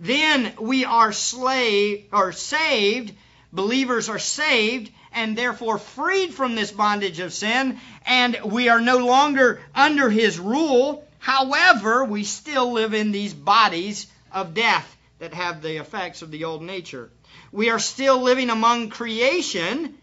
Then 0.01 0.55
we 0.61 0.85
are 0.85 1.13
slave 1.13 2.07
or 2.13 2.33
saved, 2.33 3.15
believers 3.53 4.09
are 4.09 4.19
saved 4.19 4.91
and 5.13 5.39
therefore 5.39 5.79
freed 5.79 6.35
from 6.35 6.57
this 6.57 6.73
bondage 6.73 7.21
of 7.21 7.33
sin 7.33 7.79
and 8.05 8.39
we 8.45 8.69
are 8.69 8.81
no 8.81 8.99
longer 8.99 9.61
under 9.73 10.11
his 10.11 10.39
rule. 10.39 11.07
However, 11.21 12.05
we 12.05 12.25
still 12.25 12.73
live 12.73 12.93
in 12.93 13.13
these 13.13 13.33
bodies 13.33 14.09
of 14.33 14.53
death 14.53 14.97
that 15.21 15.33
have 15.33 15.63
the 15.63 15.77
effects 15.77 16.23
of 16.23 16.31
the 16.31 16.45
old 16.45 16.63
nature. 16.63 17.09
We 17.57 17.71
are 17.71 17.79
still 17.79 18.21
living 18.21 18.51
among 18.51 18.91
creation 18.91 19.97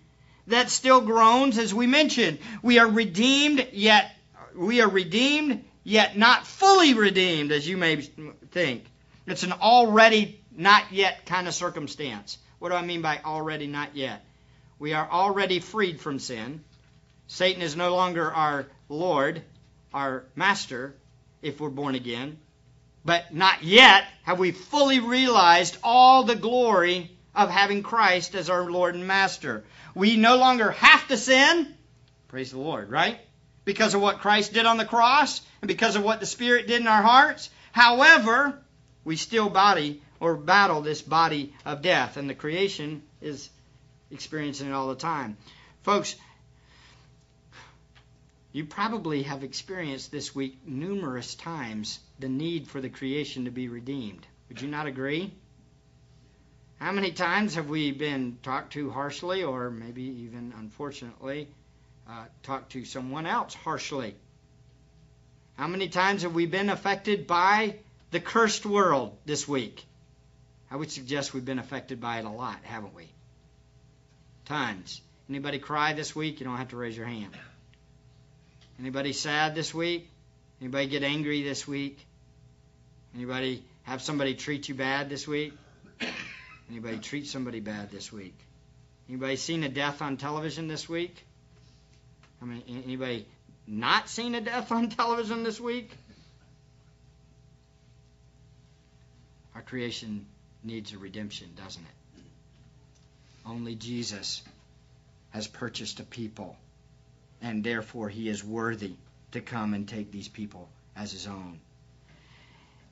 that 0.48 0.72
still 0.72 1.02
groans, 1.02 1.60
as 1.60 1.72
we 1.72 1.86
mentioned. 1.86 2.39
We 2.63 2.80
are 2.80 2.89
redeemed, 2.89 3.68
yet 3.74 4.10
we 4.56 4.82
are 4.82 4.89
redeemed, 4.89 5.63
yet 5.84 6.18
not 6.18 6.48
fully 6.48 6.96
redeemed, 6.96 7.52
as 7.52 7.68
you 7.68 7.78
may 7.78 7.98
think. 7.98 8.86
It's 9.28 9.44
an 9.44 9.52
already 9.52 10.42
not 10.58 10.92
yet 10.92 11.28
kind 11.28 11.48
of 11.48 11.54
circumstance. 11.54 12.39
What 12.58 12.70
do 12.70 12.76
I 12.76 12.82
mean 12.82 13.04
by 13.04 13.22
already 13.24 13.68
not 13.68 13.96
yet? 13.96 14.26
We 14.80 14.94
are 14.94 15.08
already 15.08 15.60
freed 15.60 16.02
from 16.02 16.18
sin. 16.18 16.63
Satan 17.28 17.62
is 17.62 17.76
no 17.76 17.94
longer 17.94 18.32
our 18.32 18.66
Lord, 18.89 19.44
our 19.94 20.24
master, 20.36 20.96
if 21.44 21.62
we're 21.62 21.70
born 21.70 21.94
again. 21.94 22.39
But 23.06 23.32
not 23.32 23.62
yet 23.62 24.06
have 24.24 24.39
we 24.39 24.54
fully 24.54 25.00
realized 25.00 25.78
all 25.84 26.24
the 26.24 26.36
glory 26.36 27.12
of 27.36 27.50
having 27.50 27.84
Christ 27.84 28.36
as 28.36 28.50
our 28.50 28.69
Lord 28.69 28.96
and 28.96 29.08
Master. 29.08 29.63
We 29.96 30.17
no 30.17 30.38
longer 30.38 30.72
have 30.72 31.08
to 31.08 31.17
sin. 31.17 31.74
Praise 32.28 32.52
the 32.52 32.60
Lord, 32.60 32.89
right? 32.89 33.19
Because 33.65 33.93
of 33.93 34.02
what 34.02 34.19
Christ 34.19 34.54
did 34.54 34.65
on 34.65 34.78
the 34.78 34.86
cross 34.86 35.41
and 35.62 35.67
because 35.67 35.96
of 35.96 36.04
what 36.04 36.19
the 36.19 36.26
Spirit 36.26 36.67
did 36.67 36.82
in 36.82 36.88
our 36.88 37.02
hearts. 37.02 37.50
However, 37.72 38.60
we 39.04 39.15
still 39.15 39.50
body 39.50 40.02
or 40.19 40.36
battle 40.36 40.82
this 40.82 41.02
body 41.02 41.54
of 41.65 41.82
death, 41.82 42.17
and 42.17 42.30
the 42.30 42.36
creation 42.36 43.04
is 43.22 43.50
experiencing 44.12 44.69
it 44.69 44.74
all 44.74 44.88
the 44.88 44.96
time. 44.96 45.38
Folks, 45.82 46.15
you 48.54 48.65
probably 48.65 49.24
have 49.24 49.43
experienced 49.43 50.12
this 50.12 50.34
week 50.36 50.60
numerous 50.65 51.36
times 51.36 52.00
the 52.19 52.30
need 52.30 52.67
for 52.67 52.80
the 52.80 52.89
creation 52.89 53.46
to 53.46 53.52
be 53.52 53.67
redeemed. 53.67 54.26
Would 54.48 54.62
you 54.62 54.67
not 54.67 54.86
agree? 54.86 55.34
How 56.80 56.92
many 56.92 57.12
times 57.12 57.56
have 57.56 57.70
we 57.70 57.92
been 57.92 58.38
talked 58.44 58.74
to 58.74 58.90
harshly, 58.90 59.44
or 59.44 59.70
maybe 59.70 60.04
even 60.04 60.54
unfortunately, 60.58 61.48
uh, 62.10 62.26
talked 62.44 62.74
to 62.74 62.86
someone 62.86 63.26
else 63.26 63.54
harshly? 63.54 64.16
How 65.58 65.68
many 65.68 65.88
times 65.88 66.24
have 66.24 66.34
we 66.34 66.46
been 66.46 66.70
affected 66.70 67.28
by 67.28 67.76
the 68.12 68.20
cursed 68.20 68.66
world 68.66 69.16
this 69.26 69.48
week? 69.48 69.86
I 70.70 70.76
would 70.76 70.92
suggest 70.92 71.34
we've 71.34 71.46
been 71.46 71.60
affected 71.60 72.02
by 72.02 72.20
it 72.20 72.26
a 72.26 72.30
lot, 72.30 72.58
haven't 72.64 72.96
we? 72.96 73.08
Tons. 74.46 75.02
Anybody 75.30 75.60
cry 75.60 75.94
this 75.94 76.16
week? 76.16 76.40
You 76.40 76.46
don't 76.46 76.58
have 76.58 76.70
to 76.70 76.78
raise 76.78 76.98
your 76.98 77.06
hand. 77.06 77.38
Anybody 78.80 79.14
sad 79.14 79.56
this 79.56 79.74
week? 79.74 80.10
Anybody 80.60 80.88
get 80.88 81.04
angry 81.04 81.44
this 81.44 81.68
week? 81.68 81.98
Anybody 83.16 83.64
have 83.84 84.02
somebody 84.02 84.34
treat 84.34 84.68
you 84.68 84.76
bad 84.76 85.10
this 85.10 85.28
week? 85.28 85.54
Anybody 86.69 86.97
treat 86.97 87.28
somebody 87.28 87.60
bad 87.60 87.91
this 87.91 88.12
week? 88.12 88.36
Anybody 89.10 89.36
seen 89.36 89.63
a 89.63 89.69
death 89.69 90.02
on 90.02 90.17
television 90.17 90.67
this 90.67 90.88
week? 90.88 91.26
I 92.41 92.45
mean, 92.45 92.63
anybody 92.86 93.26
not 93.67 94.10
seen 94.10 94.36
a 94.36 94.41
death 94.41 94.71
on 94.71 94.89
television 94.89 95.43
this 95.43 95.60
week? 95.60 95.91
Our 99.56 99.62
creation 99.62 100.26
needs 100.63 100.93
a 100.93 100.97
redemption, 100.97 101.49
doesn't 101.56 101.84
it? 101.84 102.21
Only 103.45 103.76
Jesus 103.76 104.41
has 105.32 105.47
purchased 105.47 105.99
a 105.99 106.04
people 106.04 106.56
and 107.41 107.63
therefore 107.63 108.08
he 108.10 108.30
is 108.30 108.43
worthy 108.43 108.93
to 109.34 109.41
come 109.41 109.73
and 109.73 109.88
take 109.88 110.12
these 110.12 110.30
people 110.30 110.69
as 110.95 111.12
his 111.12 111.28
own. 111.28 111.60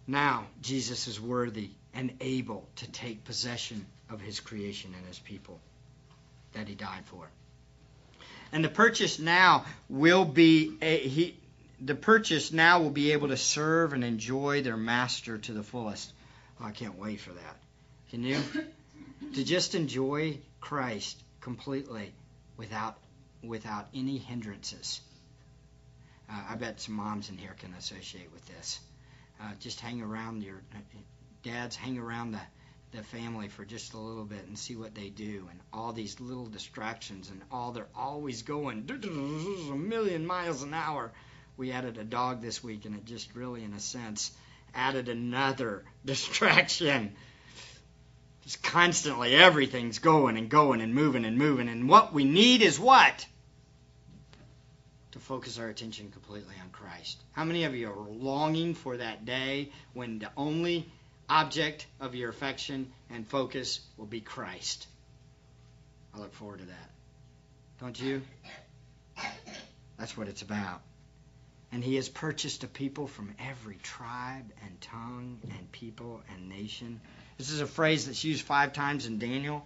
Now, 0.05 0.45
Jesus 0.61 1.07
is 1.07 1.21
worthy 1.21 1.69
and 1.93 2.13
able 2.21 2.67
to 2.77 2.89
take 2.89 3.23
possession 3.23 3.85
of 4.09 4.21
his 4.21 4.39
creation 4.39 4.93
and 4.95 5.05
his 5.05 5.19
people 5.19 5.59
that 6.53 6.67
he 6.67 6.75
died 6.75 7.05
for. 7.05 7.27
And 8.51 8.63
the 8.63 8.69
purchase 8.69 9.19
now 9.19 9.65
will 9.89 10.25
be 10.25 10.77
a, 10.81 10.97
he 10.97 11.37
the 11.79 11.95
purchase 11.95 12.51
now 12.51 12.81
will 12.81 12.91
be 12.91 13.13
able 13.13 13.29
to 13.29 13.37
serve 13.37 13.93
and 13.93 14.03
enjoy 14.03 14.61
their 14.61 14.77
master 14.77 15.37
to 15.37 15.53
the 15.53 15.63
fullest. 15.63 16.11
Oh, 16.59 16.65
I 16.65 16.71
can't 16.71 16.97
wait 16.99 17.19
for 17.19 17.31
that. 17.31 17.57
Can 18.11 18.23
you? 18.23 18.39
to 19.33 19.43
just 19.43 19.73
enjoy 19.73 20.37
Christ 20.59 21.21
completely 21.39 22.13
without 22.57 22.97
without 23.43 23.87
any 23.95 24.17
hindrances. 24.17 25.01
Uh, 26.29 26.41
I 26.49 26.55
bet 26.55 26.79
some 26.79 26.95
moms 26.95 27.29
in 27.29 27.37
here 27.37 27.55
can 27.57 27.73
associate 27.73 28.31
with 28.31 28.45
this. 28.45 28.79
Uh, 29.41 29.51
just 29.59 29.79
hang 29.79 30.01
around 30.01 30.43
your 30.43 30.61
dads, 31.43 31.75
hang 31.75 31.97
around 31.97 32.31
the 32.31 32.39
the 32.91 33.03
family 33.03 33.47
for 33.47 33.63
just 33.63 33.93
a 33.93 33.97
little 33.97 34.25
bit 34.25 34.45
and 34.47 34.57
see 34.57 34.75
what 34.75 34.93
they 34.93 35.07
do 35.07 35.47
and 35.49 35.59
all 35.71 35.93
these 35.93 36.19
little 36.19 36.47
distractions 36.47 37.29
and 37.29 37.41
all 37.51 37.71
they're 37.71 37.87
always 37.95 38.41
going 38.41 38.89
a 39.71 39.75
million 39.75 40.25
miles 40.25 40.61
an 40.61 40.73
hour. 40.73 41.11
We 41.55 41.71
added 41.71 41.97
a 41.97 42.03
dog 42.03 42.41
this 42.41 42.63
week 42.63 42.85
and 42.85 42.95
it 42.95 43.05
just 43.05 43.33
really 43.33 43.63
in 43.63 43.73
a 43.73 43.79
sense 43.79 44.31
added 44.75 45.07
another 45.07 45.83
distraction. 46.05 47.15
Just 48.43 48.61
constantly 48.61 49.35
everything's 49.35 49.99
going 49.99 50.37
and 50.37 50.49
going 50.49 50.81
and 50.81 50.93
moving 50.93 51.23
and 51.23 51.37
moving 51.37 51.69
and 51.69 51.87
what 51.87 52.13
we 52.13 52.25
need 52.25 52.61
is 52.61 52.79
what? 52.79 53.25
to 55.11 55.19
focus 55.19 55.59
our 55.59 55.67
attention 55.67 56.09
completely 56.09 56.55
on 56.63 56.69
Christ. 56.69 57.21
How 57.33 57.43
many 57.43 57.65
of 57.65 57.75
you 57.75 57.91
are 57.91 58.09
longing 58.09 58.73
for 58.73 58.95
that 58.95 59.25
day 59.25 59.69
when 59.93 60.19
the 60.19 60.31
only 60.37 60.89
object 61.31 61.87
of 62.01 62.13
your 62.13 62.29
affection 62.29 62.91
and 63.09 63.25
focus 63.25 63.79
will 63.97 64.05
be 64.05 64.19
Christ? 64.19 64.85
I 66.13 66.19
look 66.19 66.33
forward 66.33 66.59
to 66.59 66.65
that. 66.65 66.91
Don't 67.79 67.99
you? 67.99 68.21
That's 69.97 70.17
what 70.17 70.27
it's 70.27 70.41
about. 70.41 70.81
And 71.71 71.81
he 71.81 71.95
has 71.95 72.09
purchased 72.09 72.65
a 72.65 72.67
people 72.67 73.07
from 73.07 73.33
every 73.39 73.77
tribe 73.81 74.51
and 74.61 74.81
tongue 74.81 75.39
and 75.57 75.71
people 75.71 76.21
and 76.33 76.49
nation. 76.49 76.99
This 77.37 77.49
is 77.49 77.61
a 77.61 77.65
phrase 77.65 78.07
that's 78.07 78.25
used 78.25 78.43
five 78.43 78.73
times 78.73 79.05
in 79.05 79.17
Daniel. 79.17 79.65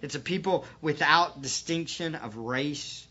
It's 0.00 0.14
a 0.14 0.20
people 0.20 0.64
without 0.80 1.42
distinction 1.42 2.14
of 2.14 2.38
race, 2.38 3.06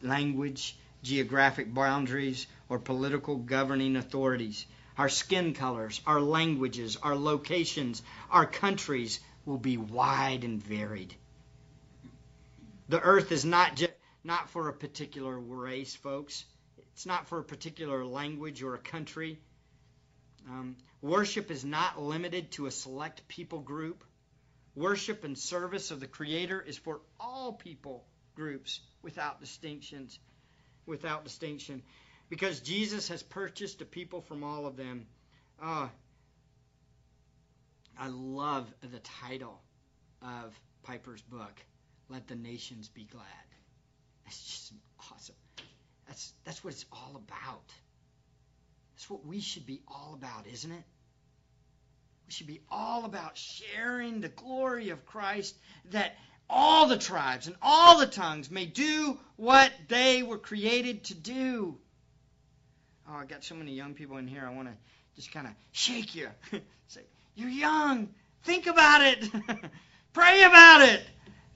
language, 0.00 0.76
geographic 1.02 1.72
boundaries, 1.72 2.46
or 2.70 2.78
political 2.78 3.36
governing 3.36 3.96
authorities. 3.96 4.64
Our 4.96 5.08
skin 5.08 5.54
colors, 5.54 6.00
our 6.06 6.20
languages, 6.20 6.96
our 7.02 7.16
locations, 7.16 8.02
our 8.30 8.46
countries 8.46 9.20
will 9.44 9.58
be 9.58 9.76
wide 9.76 10.44
and 10.44 10.62
varied. 10.62 11.14
The 12.88 13.00
earth 13.00 13.32
is 13.32 13.44
not 13.44 13.76
just 13.76 13.92
not 14.22 14.48
for 14.50 14.68
a 14.68 14.72
particular 14.72 15.38
race, 15.38 15.94
folks. 15.94 16.44
It's 16.92 17.06
not 17.06 17.26
for 17.26 17.38
a 17.38 17.44
particular 17.44 18.04
language 18.04 18.62
or 18.62 18.74
a 18.74 18.78
country. 18.78 19.38
Um, 20.48 20.76
worship 21.02 21.50
is 21.50 21.64
not 21.64 22.00
limited 22.00 22.52
to 22.52 22.66
a 22.66 22.70
select 22.70 23.26
people 23.28 23.60
group. 23.60 24.04
Worship 24.74 25.24
and 25.24 25.36
service 25.36 25.90
of 25.90 26.00
the 26.00 26.06
Creator 26.06 26.60
is 26.60 26.78
for 26.78 27.00
all 27.18 27.52
people 27.52 28.04
groups 28.34 28.80
without 29.02 29.40
distinctions 29.40 30.18
without 30.86 31.24
distinction 31.24 31.82
because 32.28 32.60
Jesus 32.60 33.08
has 33.08 33.22
purchased 33.22 33.80
a 33.82 33.84
people 33.84 34.20
from 34.20 34.42
all 34.42 34.66
of 34.66 34.76
them. 34.76 35.06
Uh, 35.62 35.88
I 37.98 38.08
love 38.08 38.72
the 38.80 38.98
title 38.98 39.60
of 40.22 40.58
Piper's 40.82 41.22
book, 41.22 41.52
Let 42.08 42.26
the 42.26 42.34
Nations 42.34 42.88
Be 42.88 43.04
Glad. 43.04 43.24
It's 44.26 44.44
just 44.44 44.72
awesome. 45.12 45.36
That's, 46.06 46.32
that's 46.44 46.64
what 46.64 46.72
it's 46.72 46.86
all 46.92 47.12
about. 47.16 47.72
That's 48.94 49.08
what 49.08 49.26
we 49.26 49.40
should 49.40 49.66
be 49.66 49.80
all 49.88 50.14
about, 50.14 50.46
isn't 50.46 50.70
it? 50.70 50.84
We 52.26 52.32
should 52.32 52.46
be 52.46 52.62
all 52.70 53.04
about 53.04 53.36
sharing 53.36 54.20
the 54.20 54.28
glory 54.28 54.90
of 54.90 55.04
Christ 55.04 55.56
that 55.90 56.16
all 56.48 56.86
the 56.88 56.98
tribes 56.98 57.46
and 57.46 57.56
all 57.62 57.98
the 57.98 58.06
tongues 58.06 58.50
may 58.50 58.66
do 58.66 59.18
what 59.36 59.72
they 59.88 60.22
were 60.22 60.38
created 60.38 61.04
to 61.04 61.14
do. 61.14 61.78
Oh, 63.08 63.14
I 63.14 63.24
got 63.24 63.44
so 63.44 63.54
many 63.54 63.72
young 63.72 63.94
people 63.94 64.16
in 64.16 64.26
here. 64.26 64.44
I 64.46 64.54
want 64.54 64.68
to 64.68 64.74
just 65.16 65.32
kind 65.32 65.46
of 65.46 65.52
shake 65.72 66.14
you. 66.14 66.28
Say, 66.88 67.00
you're 67.34 67.48
young. 67.48 68.08
Think 68.44 68.66
about 68.66 69.02
it. 69.02 69.30
Pray 70.12 70.42
about 70.42 70.82
it. 70.82 71.02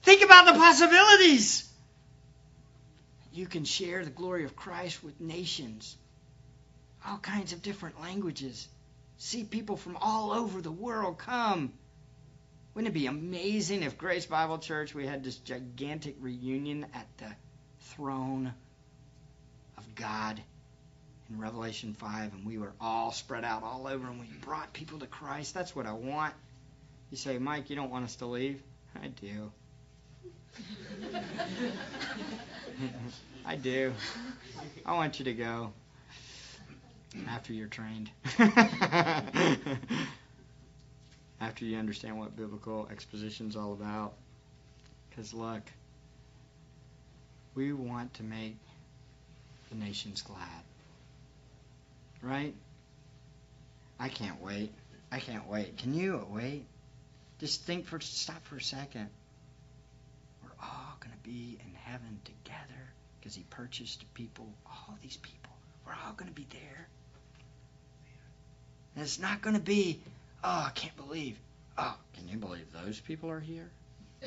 Think 0.03 0.23
about 0.23 0.45
the 0.45 0.53
possibilities. 0.53 1.67
You 3.33 3.45
can 3.45 3.63
share 3.63 4.03
the 4.03 4.09
glory 4.09 4.45
of 4.45 4.55
Christ 4.55 5.03
with 5.03 5.19
nations, 5.21 5.97
all 7.05 7.17
kinds 7.17 7.53
of 7.53 7.61
different 7.61 8.01
languages. 8.01 8.67
See 9.17 9.43
people 9.43 9.77
from 9.77 9.97
all 9.97 10.31
over 10.31 10.61
the 10.61 10.71
world 10.71 11.17
come 11.17 11.73
wouldn't 12.73 12.95
it 12.95 12.97
be 12.97 13.07
amazing 13.07 13.83
if 13.83 13.97
Grace 13.97 14.25
Bible 14.25 14.57
Church 14.57 14.95
we 14.95 15.05
had 15.05 15.23
this 15.23 15.35
gigantic 15.35 16.15
reunion 16.19 16.85
at 16.93 17.07
the 17.17 17.29
throne 17.81 18.53
of 19.77 19.95
God 19.95 20.41
in 21.29 21.39
Revelation 21.39 21.93
5 21.93 22.33
and 22.33 22.45
we 22.45 22.57
were 22.57 22.73
all 22.79 23.11
spread 23.11 23.43
out 23.43 23.63
all 23.63 23.87
over 23.87 24.07
and 24.07 24.19
we 24.19 24.27
brought 24.41 24.73
people 24.73 24.99
to 24.99 25.07
Christ? 25.07 25.53
That's 25.53 25.75
what 25.75 25.85
I 25.85 25.93
want. 25.93 26.33
You 27.11 27.17
say, 27.17 27.37
Mike, 27.37 27.69
you 27.69 27.75
don't 27.75 27.91
want 27.91 28.05
us 28.05 28.15
to 28.17 28.25
leave? 28.25 28.61
I 29.01 29.07
do. 29.07 29.51
I 33.45 33.55
do. 33.55 33.93
I 34.85 34.93
want 34.93 35.19
you 35.19 35.25
to 35.25 35.33
go 35.33 35.71
after 37.27 37.53
you're 37.53 37.67
trained 37.67 38.09
after 41.41 41.65
you 41.65 41.77
understand 41.77 42.17
what 42.19 42.35
biblical 42.35 42.87
exposition 42.91 43.47
is 43.47 43.55
all 43.55 43.73
about. 43.73 44.13
Because, 45.09 45.33
look, 45.33 45.63
we 47.55 47.73
want 47.73 48.13
to 48.15 48.23
make 48.23 48.57
the 49.69 49.75
nations 49.75 50.21
glad. 50.21 50.63
Right? 52.21 52.53
I 53.99 54.09
can't 54.09 54.41
wait. 54.41 54.71
I 55.11 55.19
can't 55.19 55.47
wait. 55.47 55.77
Can 55.77 55.93
you 55.93 56.25
wait? 56.29 56.65
Just 57.39 57.63
think 57.63 57.85
for 57.85 57.99
stop 57.99 58.45
for 58.45 58.57
a 58.57 58.61
second. 58.61 59.09
We're 60.43 60.65
all 60.65 60.97
going 60.99 61.11
to 61.11 61.29
be 61.29 61.57
in 61.59 61.73
heaven 61.83 62.19
together 62.25 62.81
because 63.19 63.35
he 63.35 63.43
purchased 63.49 64.03
people, 64.13 64.47
all 64.65 64.97
these 65.01 65.17
people. 65.17 65.51
We're 65.85 65.93
all 65.93 66.13
going 66.13 66.29
to 66.29 66.35
be 66.35 66.47
there. 66.51 66.87
And 68.95 69.03
it's 69.03 69.19
not 69.19 69.41
going 69.41 69.55
to 69.55 69.61
be, 69.61 69.99
oh, 70.43 70.65
I 70.67 70.71
can't 70.75 70.95
believe. 70.97 71.37
Oh, 71.77 71.95
can 72.15 72.27
you 72.27 72.37
believe 72.37 72.65
those 72.73 72.99
people 72.99 73.29
are 73.31 73.39
here? 73.39 73.69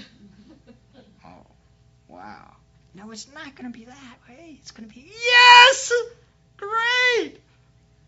oh, 1.25 1.47
wow. 2.09 2.57
No, 2.95 3.11
it's 3.11 3.29
not 3.35 3.55
going 3.55 3.71
to 3.71 3.79
be 3.79 3.85
that 3.85 4.17
way. 4.29 4.59
It's 4.61 4.71
going 4.71 4.89
to 4.89 4.95
be, 4.95 5.11
yes! 5.11 5.93
Great! 6.57 7.41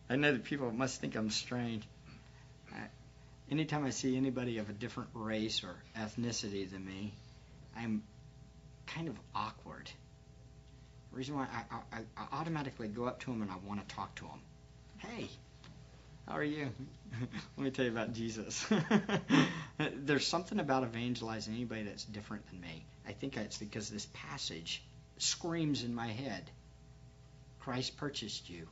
I 0.08 0.16
know 0.16 0.32
that 0.32 0.44
people 0.44 0.70
must 0.70 1.00
think 1.00 1.16
I'm 1.16 1.30
strange. 1.30 1.86
I, 2.72 2.78
anytime 3.50 3.84
I 3.84 3.90
see 3.90 4.16
anybody 4.16 4.58
of 4.58 4.68
a 4.68 4.72
different 4.72 5.10
race 5.14 5.64
or 5.64 5.74
ethnicity 5.98 6.70
than 6.70 6.84
me, 6.84 7.12
I'm 7.76 8.02
kind 8.86 9.08
of 9.08 9.14
awkward. 9.34 9.90
The 11.10 11.16
reason 11.16 11.36
why 11.36 11.46
I, 11.50 11.96
I, 11.96 12.00
I 12.16 12.40
automatically 12.40 12.88
go 12.88 13.04
up 13.04 13.20
to 13.20 13.30
them 13.30 13.42
and 13.42 13.50
I 13.50 13.56
want 13.66 13.86
to 13.86 13.94
talk 13.94 14.14
to 14.16 14.24
them. 14.24 14.40
Hey, 14.98 15.28
how 16.28 16.34
are 16.34 16.44
you? 16.44 16.68
Let 17.56 17.64
me 17.64 17.70
tell 17.70 17.84
you 17.84 17.90
about 17.90 18.12
Jesus. 18.12 18.66
There's 19.78 20.26
something 20.26 20.58
about 20.58 20.84
evangelizing 20.84 21.54
anybody 21.54 21.84
that's 21.84 22.04
different 22.04 22.48
than 22.50 22.60
me. 22.60 22.84
I 23.06 23.12
think 23.12 23.36
it's 23.36 23.58
because 23.58 23.90
this 23.90 24.06
passage 24.12 24.82
screams 25.18 25.84
in 25.84 25.94
my 25.94 26.08
head 26.08 26.50
Christ 27.60 27.96
purchased 27.96 28.50
you. 28.50 28.66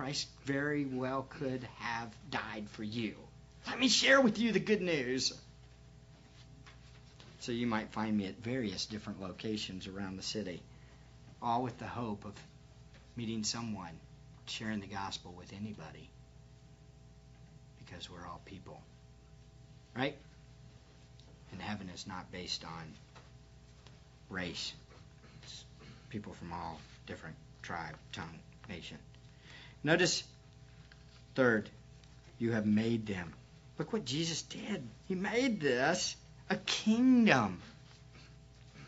Christ 0.00 0.28
very 0.46 0.86
well 0.86 1.26
could 1.28 1.62
have 1.76 2.08
died 2.30 2.64
for 2.70 2.82
you. 2.82 3.16
Let 3.66 3.78
me 3.78 3.88
share 3.88 4.18
with 4.18 4.38
you 4.38 4.50
the 4.50 4.58
good 4.58 4.80
news. 4.80 5.30
So 7.40 7.52
you 7.52 7.66
might 7.66 7.92
find 7.92 8.16
me 8.16 8.24
at 8.24 8.42
various 8.42 8.86
different 8.86 9.20
locations 9.20 9.86
around 9.86 10.16
the 10.16 10.22
city, 10.22 10.62
all 11.42 11.62
with 11.62 11.78
the 11.78 11.86
hope 11.86 12.24
of 12.24 12.32
meeting 13.14 13.44
someone, 13.44 13.92
sharing 14.46 14.80
the 14.80 14.86
gospel 14.86 15.34
with 15.36 15.52
anybody. 15.52 16.08
Because 17.84 18.08
we're 18.08 18.26
all 18.26 18.40
people. 18.46 18.80
Right? 19.94 20.16
And 21.52 21.60
heaven 21.60 21.90
is 21.90 22.06
not 22.06 22.32
based 22.32 22.64
on 22.64 22.94
race. 24.30 24.72
It's 25.42 25.62
people 26.08 26.32
from 26.32 26.54
all 26.54 26.80
different 27.06 27.36
tribe, 27.60 27.96
tongue, 28.12 28.38
nation. 28.66 28.96
Notice, 29.82 30.22
third, 31.34 31.68
you 32.38 32.52
have 32.52 32.66
made 32.66 33.06
them. 33.06 33.32
Look 33.78 33.92
what 33.92 34.04
Jesus 34.04 34.42
did. 34.42 34.82
He 35.08 35.14
made 35.14 35.60
this 35.60 36.16
a 36.50 36.56
kingdom. 36.56 37.60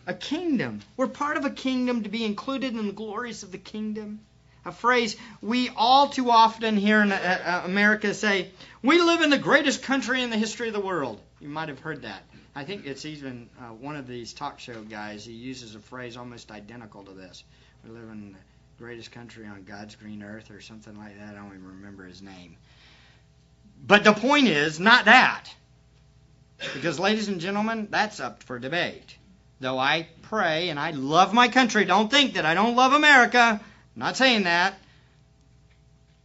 A 0.07 0.15
kingdom. 0.15 0.81
We're 0.97 1.07
part 1.07 1.37
of 1.37 1.45
a 1.45 1.51
kingdom 1.51 2.03
to 2.03 2.09
be 2.09 2.25
included 2.25 2.75
in 2.75 2.87
the 2.87 2.93
glories 2.93 3.43
of 3.43 3.53
the 3.53 3.59
kingdom. 3.59 4.21
A 4.65 4.73
phrase 4.73 5.17
we 5.41 5.71
all 5.71 6.09
too 6.09 6.31
often 6.31 6.77
here 6.77 7.01
in 7.03 7.11
uh, 7.11 7.17
uh, 7.17 7.63
America 7.65 8.13
say, 8.15 8.51
we 8.83 9.01
live 9.01 9.23
in 9.23 9.31
the 9.31 9.39
greatest 9.39 9.83
country 9.83 10.23
in 10.23 10.31
the 10.31 10.37
history 10.37 10.69
of 10.69 10.75
the 10.75 10.81
world. 10.81 11.21
You 11.41 11.49
might 11.49 11.69
have 11.69 11.81
heard 11.81 12.03
that. 12.03 12.23
I 12.55 12.65
think 12.65 12.85
it's 12.87 13.07
even 13.07 13.49
uh, 13.59 13.73
one 13.73 13.97
of 13.97 14.07
these 14.07 14.33
talk 14.35 14.61
show 14.61 14.83
guys. 14.83 15.25
He 15.25 15.33
uses 15.33 15.75
a 15.75 15.81
phrase 15.81 16.17
almost 16.17 16.51
identical 16.51 17.03
to 17.05 17.13
this. 17.13 17.43
We 17.85 17.91
live 17.91 18.11
in 18.11 18.37
greatest 18.83 19.13
country 19.13 19.47
on 19.47 19.63
God's 19.63 19.95
green 19.95 20.25
earth, 20.25 20.51
or 20.51 20.61
something 20.61 20.99
like 20.99 21.17
that. 21.17 21.37
I 21.37 21.39
don't 21.39 21.55
even 21.55 21.69
remember 21.69 22.05
his 22.05 22.21
name. 22.21 22.57
But 23.87 24.03
the 24.03 24.13
point 24.13 24.49
is 24.49 24.81
not 24.81 25.05
that, 25.05 25.49
because, 26.75 26.99
ladies 26.99 27.29
and 27.29 27.41
gentlemen, 27.41 27.87
that's 27.91 28.19
up 28.19 28.43
for 28.43 28.59
debate. 28.59 29.17
Though 29.61 29.79
I 29.79 30.09
pray 30.23 30.69
and 30.69 30.81
I 30.81 30.91
love 30.91 31.33
my 31.33 31.47
country, 31.47 31.85
don't 31.85 32.11
think 32.11 32.35
that 32.35 32.45
I 32.45 32.55
don't 32.55 32.75
love 32.75 32.93
America. 32.93 33.61
I'm 33.61 34.01
not 34.01 34.17
saying 34.17 34.45
that. 34.45 34.75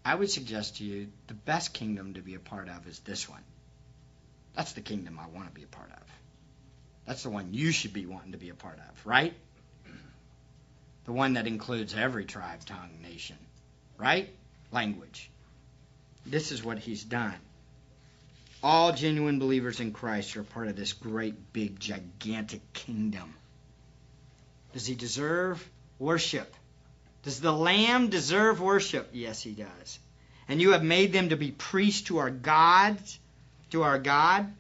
I 0.04 0.16
would 0.16 0.32
suggest 0.32 0.78
to 0.78 0.84
you 0.84 1.10
the 1.28 1.36
best 1.36 1.76
kingdom 1.76 2.16
to 2.16 2.22
be 2.22 2.34
a 2.34 2.40
part 2.40 2.70
of 2.70 2.88
is 2.88 2.98
this 3.02 3.30
one. 3.30 3.44
That's 4.56 4.74
the 4.74 4.82
kingdom 4.82 5.20
I 5.20 5.28
want 5.28 5.48
to 5.48 5.54
be 5.54 5.62
a 5.62 5.68
part 5.68 5.92
of. 5.92 6.04
That's 7.06 7.22
the 7.22 7.30
one 7.30 7.54
you 7.54 7.72
should 7.72 7.94
be 7.94 8.08
wanting 8.08 8.32
to 8.32 8.40
be 8.40 8.50
a 8.50 8.56
part 8.56 8.80
of, 8.80 9.06
right? 9.06 9.36
The 11.08 11.14
one 11.14 11.34
that 11.34 11.48
includes 11.48 11.96
every 11.96 12.26
tribe, 12.26 12.66
tongue, 12.66 13.00
nation, 13.02 13.38
right? 13.98 14.30
Language. 14.72 15.32
This 16.26 16.52
is 16.52 16.64
what 16.64 16.80
he's 16.80 17.04
done. 17.04 17.34
All 18.62 18.92
genuine 18.92 19.40
believers 19.40 19.80
in 19.80 19.94
Christ 19.94 20.36
are 20.36 20.44
part 20.44 20.68
of 20.68 20.76
this 20.76 20.92
great, 20.92 21.54
big, 21.54 21.80
gigantic 21.80 22.74
kingdom. 22.74 23.34
Does 24.74 24.86
he 24.86 24.96
deserve 24.96 25.66
worship? 25.98 26.54
Does 27.24 27.40
the 27.40 27.54
Lamb 27.54 28.10
deserve 28.10 28.60
worship? 28.60 29.10
Yes, 29.14 29.42
he 29.42 29.52
does. 29.52 30.00
And 30.50 30.62
you 30.62 30.72
have 30.74 30.84
made 30.84 31.14
them 31.14 31.30
to 31.30 31.38
be 31.38 31.52
priests 31.52 32.02
to 32.04 32.18
our 32.18 32.30
God, 32.30 32.98
to 33.72 33.84
our 33.84 33.98
God. 33.98 34.54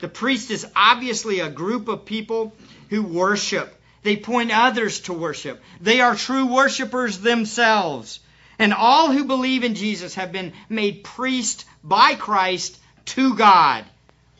The 0.00 0.08
priest 0.08 0.50
is 0.50 0.66
obviously 0.74 1.38
a 1.38 1.48
group 1.48 1.86
of 1.86 2.06
people 2.06 2.52
who 2.90 3.04
worship. 3.04 3.75
They 4.06 4.16
point 4.16 4.52
others 4.52 5.00
to 5.00 5.12
worship. 5.12 5.60
They 5.80 6.00
are 6.00 6.14
true 6.14 6.46
worshipers 6.46 7.18
themselves. 7.18 8.20
And 8.56 8.72
all 8.72 9.10
who 9.10 9.24
believe 9.24 9.64
in 9.64 9.74
Jesus 9.74 10.14
have 10.14 10.30
been 10.30 10.52
made 10.68 11.02
priest 11.02 11.64
by 11.82 12.14
Christ 12.14 12.78
to 13.06 13.34
God. 13.34 13.84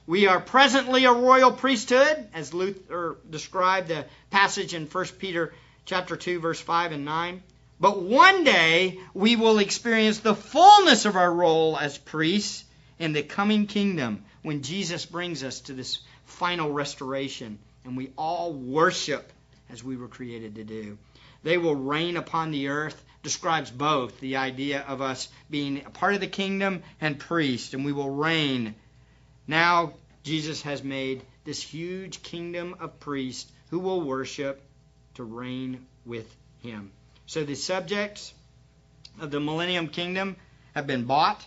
We 0.06 0.28
are 0.28 0.38
presently 0.38 1.04
a 1.04 1.12
royal 1.12 1.50
priesthood, 1.50 2.28
as 2.32 2.54
Luther 2.54 3.16
described 3.28 3.88
the 3.88 4.04
passage 4.30 4.72
in 4.72 4.86
1 4.86 5.04
Peter 5.18 5.52
chapter 5.84 6.14
2 6.16 6.38
verse 6.38 6.60
5 6.60 6.92
and 6.92 7.04
9. 7.04 7.42
But 7.80 8.00
one 8.00 8.44
day 8.44 9.00
we 9.14 9.34
will 9.34 9.58
experience 9.58 10.20
the 10.20 10.36
fullness 10.36 11.06
of 11.06 11.16
our 11.16 11.32
role 11.32 11.76
as 11.76 11.98
priests 11.98 12.62
in 13.00 13.14
the 13.14 13.24
coming 13.24 13.66
kingdom 13.66 14.26
when 14.42 14.62
Jesus 14.62 15.04
brings 15.04 15.42
us 15.42 15.58
to 15.62 15.72
this 15.72 15.98
final 16.24 16.70
restoration 16.70 17.58
and 17.84 17.96
we 17.96 18.12
all 18.16 18.52
worship 18.52 19.32
as 19.70 19.82
we 19.82 19.96
were 19.96 20.08
created 20.08 20.56
to 20.56 20.64
do. 20.64 20.98
They 21.42 21.58
will 21.58 21.74
reign 21.74 22.16
upon 22.16 22.50
the 22.50 22.68
earth 22.68 23.02
describes 23.26 23.72
both 23.72 24.20
the 24.20 24.36
idea 24.36 24.82
of 24.82 25.02
us 25.02 25.28
being 25.50 25.84
a 25.84 25.90
part 25.90 26.14
of 26.14 26.20
the 26.20 26.28
kingdom 26.28 26.80
and 27.00 27.18
priest, 27.18 27.74
and 27.74 27.84
we 27.84 27.92
will 27.92 28.08
reign. 28.08 28.72
Now, 29.48 29.94
Jesus 30.22 30.62
has 30.62 30.84
made 30.84 31.22
this 31.44 31.60
huge 31.60 32.22
kingdom 32.22 32.76
of 32.78 33.00
priests 33.00 33.50
who 33.70 33.80
will 33.80 34.00
worship 34.00 34.62
to 35.14 35.24
reign 35.24 35.84
with 36.04 36.32
him. 36.62 36.92
So 37.26 37.42
the 37.42 37.56
subjects 37.56 38.32
of 39.20 39.32
the 39.32 39.40
millennium 39.40 39.88
kingdom 39.88 40.36
have 40.76 40.86
been 40.86 41.04
bought 41.04 41.44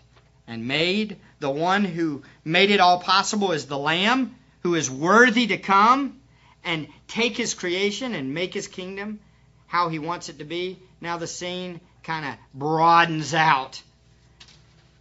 and 0.48 0.68
made. 0.68 1.16
The 1.40 1.50
one 1.50 1.86
who 1.86 2.24
made 2.44 2.72
it 2.72 2.82
all 2.82 3.00
possible 3.00 3.54
is 3.54 3.68
the 3.68 3.78
Lamb, 3.78 4.36
who 4.64 4.76
is 4.76 4.92
worthy 4.92 5.48
to 5.48 5.58
come 5.58 6.20
and 6.64 6.88
take 7.08 7.38
his 7.38 7.54
creation 7.54 8.14
and 8.14 8.34
make 8.34 8.54
his 8.54 8.68
kingdom 8.68 9.20
how 9.68 9.90
he 9.90 10.00
wants 10.00 10.30
it 10.30 10.40
to 10.40 10.46
be. 10.46 10.80
Now 11.02 11.18
the 11.18 11.28
scene 11.28 11.80
kind 12.04 12.26
of 12.26 12.36
broadens 12.54 13.34
out. 13.34 13.82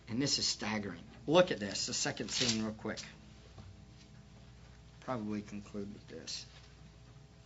And 0.09 0.21
this 0.21 0.38
is 0.38 0.47
staggering. 0.47 1.01
Look 1.27 1.51
at 1.51 1.61
this, 1.61 1.87
the 1.87 1.94
second 1.94 2.31
scene, 2.31 2.62
real 2.62 2.73
quick. 2.73 2.99
Probably 5.01 5.42
conclude 5.42 5.92
with 5.92 6.09
this. 6.09 6.47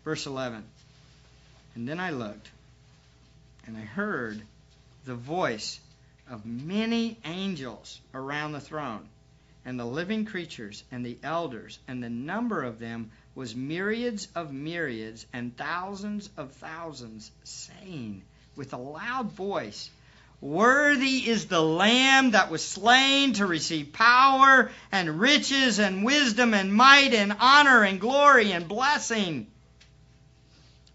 Verse 0.04 0.26
11. 0.26 0.64
And 1.74 1.88
then 1.88 1.98
I 1.98 2.10
looked, 2.10 2.50
and 3.66 3.76
I 3.76 3.80
heard 3.80 4.42
the 5.04 5.14
voice 5.14 5.80
of 6.30 6.44
many 6.44 7.18
angels 7.24 8.00
around 8.14 8.52
the 8.52 8.60
throne, 8.60 9.08
and 9.64 9.78
the 9.78 9.84
living 9.84 10.24
creatures, 10.24 10.84
and 10.90 11.04
the 11.04 11.18
elders, 11.22 11.78
and 11.88 12.02
the 12.02 12.10
number 12.10 12.62
of 12.62 12.78
them 12.78 13.10
was 13.34 13.56
myriads 13.56 14.28
of 14.34 14.52
myriads 14.52 15.26
and 15.32 15.56
thousands 15.56 16.28
of 16.36 16.52
thousands, 16.52 17.30
saying 17.44 18.22
with 18.56 18.72
a 18.72 18.78
loud 18.78 19.32
voice, 19.32 19.88
Worthy 20.40 21.28
is 21.28 21.46
the 21.46 21.62
Lamb 21.62 22.32
that 22.32 22.50
was 22.50 22.66
slain 22.66 23.34
to 23.34 23.46
receive 23.46 23.92
power 23.92 24.72
and 24.90 25.20
riches 25.20 25.78
and 25.78 26.04
wisdom 26.04 26.52
and 26.52 26.74
might 26.74 27.14
and 27.14 27.36
honor 27.38 27.84
and 27.84 28.00
glory 28.00 28.50
and 28.50 28.66
blessing. 28.66 29.46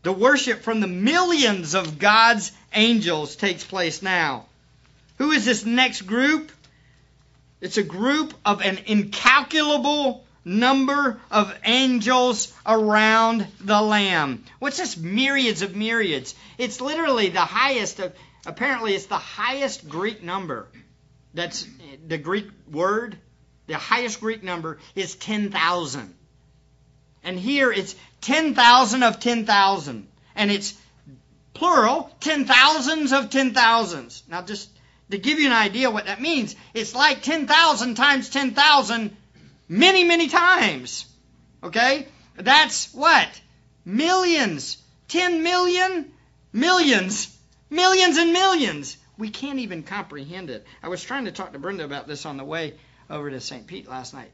The 0.03 0.11
worship 0.11 0.63
from 0.63 0.81
the 0.81 0.87
millions 0.87 1.75
of 1.75 1.97
God's 1.97 2.51
angels 2.73 3.37
takes 3.37 3.63
place 3.63 4.01
now. 4.01 4.45
Who 5.17 5.31
is 5.31 5.45
this 5.45 5.65
next 5.65 6.01
group? 6.01 6.51
It's 7.61 7.77
a 7.77 7.83
group 7.83 8.33
of 8.45 8.61
an 8.61 8.79
incalculable 8.85 10.26
number 10.47 11.19
of 11.29 11.53
angels 11.65 12.53
around 12.65 13.45
the 13.59 13.81
Lamb. 13.81 14.45
What's 14.59 14.77
this 14.77 14.97
myriads 14.97 15.61
of 15.61 15.75
myriads? 15.75 16.33
It's 16.57 16.79
literally 16.79 17.29
the 17.29 17.41
highest 17.41 17.99
of, 17.99 18.13
apparently, 18.45 18.95
it's 18.95 19.07
the 19.07 19.15
highest 19.15 19.87
Greek 19.89 20.23
number 20.23 20.67
That's 21.33 21.67
the 22.07 22.17
Greek 22.17 22.47
word. 22.71 23.17
The 23.67 23.75
highest 23.75 24.21
Greek 24.21 24.41
number 24.41 24.79
is 24.95 25.15
10,000. 25.15 26.13
And 27.23 27.37
here 27.37 27.71
it's 27.71 27.95
10,000 28.21 29.03
of 29.03 29.19
10,000. 29.19 30.07
And 30.35 30.51
it's 30.51 30.73
plural, 31.53 32.09
10,000s 32.21 33.11
of 33.11 33.29
10,000s. 33.29 34.21
Now 34.29 34.41
just 34.41 34.69
to 35.11 35.17
give 35.17 35.39
you 35.39 35.47
an 35.47 35.53
idea 35.53 35.91
what 35.91 36.05
that 36.05 36.21
means, 36.21 36.55
it's 36.73 36.95
like 36.95 37.21
10,000 37.21 37.95
times 37.95 38.29
10,000 38.29 39.15
many, 39.67 40.03
many 40.03 40.27
times. 40.27 41.05
Okay? 41.63 42.07
That's 42.35 42.93
what? 42.93 43.29
Millions. 43.85 44.77
10 45.09 45.43
million? 45.43 46.11
Millions. 46.53 47.35
Millions 47.69 48.17
and 48.17 48.33
millions. 48.33 48.97
We 49.17 49.29
can't 49.29 49.59
even 49.59 49.83
comprehend 49.83 50.49
it. 50.49 50.65
I 50.83 50.89
was 50.89 51.03
trying 51.03 51.25
to 51.25 51.31
talk 51.31 51.53
to 51.53 51.59
Brenda 51.59 51.83
about 51.83 52.07
this 52.07 52.25
on 52.25 52.37
the 52.37 52.43
way 52.43 52.75
over 53.09 53.29
to 53.29 53.41
St. 53.41 53.65
Pete 53.65 53.87
last 53.87 54.13
night. 54.13 54.31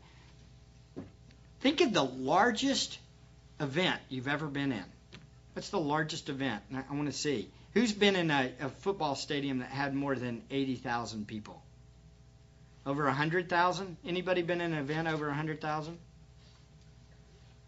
Think 1.61 1.79
of 1.81 1.93
the 1.93 2.03
largest 2.03 2.99
event 3.59 4.01
you've 4.09 4.27
ever 4.27 4.47
been 4.47 4.73
in. 4.73 4.84
What's 5.53 5.69
the 5.69 5.79
largest 5.79 6.29
event? 6.29 6.61
I 6.73 6.93
want 6.93 7.05
to 7.05 7.17
see. 7.17 7.49
Who's 7.73 7.93
been 7.93 8.15
in 8.15 8.29
a, 8.29 8.51
a 8.59 8.69
football 8.69 9.15
stadium 9.15 9.59
that 9.59 9.69
had 9.69 9.95
more 9.95 10.15
than 10.15 10.43
80,000 10.51 11.27
people? 11.27 11.62
Over 12.86 13.05
100,000? 13.05 13.97
Anybody 14.05 14.41
been 14.41 14.61
in 14.61 14.73
an 14.73 14.79
event 14.79 15.07
over 15.07 15.27
100,000? 15.27 15.97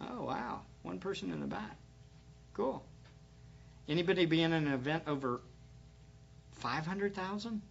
Oh, 0.02 0.24
wow. 0.24 0.62
One 0.84 1.00
person 1.00 1.32
in 1.32 1.40
the 1.40 1.48
back. 1.48 1.78
Cool. 2.54 2.84
Anybody 3.88 4.26
be 4.26 4.42
in 4.42 4.52
an 4.52 4.68
event 4.68 5.04
over 5.08 5.42
500,000? 6.54 7.62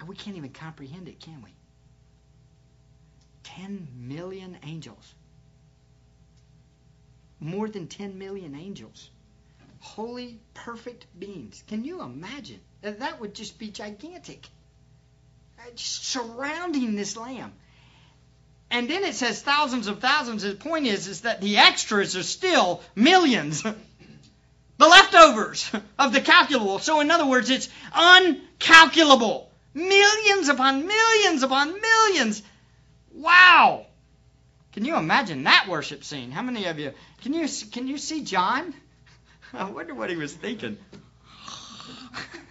Uh, 0.00 0.04
we 0.06 0.14
can't 0.14 0.36
even 0.36 0.50
comprehend 0.50 1.08
it, 1.08 1.18
can 1.18 1.42
we? 1.42 1.50
10 3.44 3.88
million 3.96 4.58
angels. 4.62 5.14
More 7.40 7.68
than 7.68 7.88
10 7.88 8.18
million 8.18 8.54
angels. 8.54 9.10
Holy, 9.80 10.40
perfect 10.54 11.06
beings. 11.18 11.62
Can 11.66 11.84
you 11.84 12.02
imagine? 12.02 12.60
That 12.82 13.20
would 13.20 13.34
just 13.34 13.58
be 13.58 13.70
gigantic. 13.70 14.48
Surrounding 15.76 16.96
this 16.96 17.16
lamb. 17.16 17.52
And 18.70 18.88
then 18.88 19.04
it 19.04 19.14
says 19.14 19.40
thousands 19.40 19.86
of 19.86 20.00
thousands. 20.00 20.42
The 20.42 20.54
point 20.54 20.86
is, 20.86 21.08
is 21.08 21.22
that 21.22 21.40
the 21.40 21.58
extras 21.58 22.16
are 22.16 22.22
still 22.22 22.82
millions. 22.94 23.62
the 24.78 24.86
leftovers 24.86 25.70
of 25.98 26.12
the 26.12 26.20
calculable. 26.20 26.78
So 26.78 27.00
in 27.00 27.10
other 27.10 27.26
words, 27.26 27.50
it's 27.50 27.68
uncalculable. 27.92 29.46
Millions 29.74 30.48
upon 30.48 30.86
millions 30.86 31.42
upon 31.42 31.80
millions. 31.80 32.42
Wow. 33.12 33.86
Can 34.72 34.84
you 34.84 34.96
imagine 34.96 35.44
that 35.44 35.66
worship 35.68 36.04
scene? 36.04 36.30
How 36.30 36.42
many 36.42 36.66
of 36.66 36.78
you 36.78 36.92
can 37.22 37.32
you 37.32 37.48
can 37.72 37.88
you 37.88 37.98
see 37.98 38.22
John? 38.22 38.74
I 39.52 39.64
wonder 39.70 39.94
what 39.94 40.10
he 40.10 40.16
was 40.16 40.32
thinking. 40.32 40.78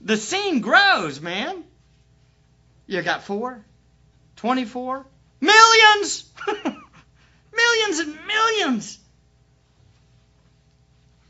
the 0.00 0.16
scene 0.16 0.60
grows, 0.60 1.20
man. 1.20 1.64
You 2.86 3.02
got 3.02 3.24
four, 3.24 3.64
24, 4.36 5.06
millions, 5.40 6.24
millions 6.46 7.98
and 7.98 8.18
millions. 8.26 8.98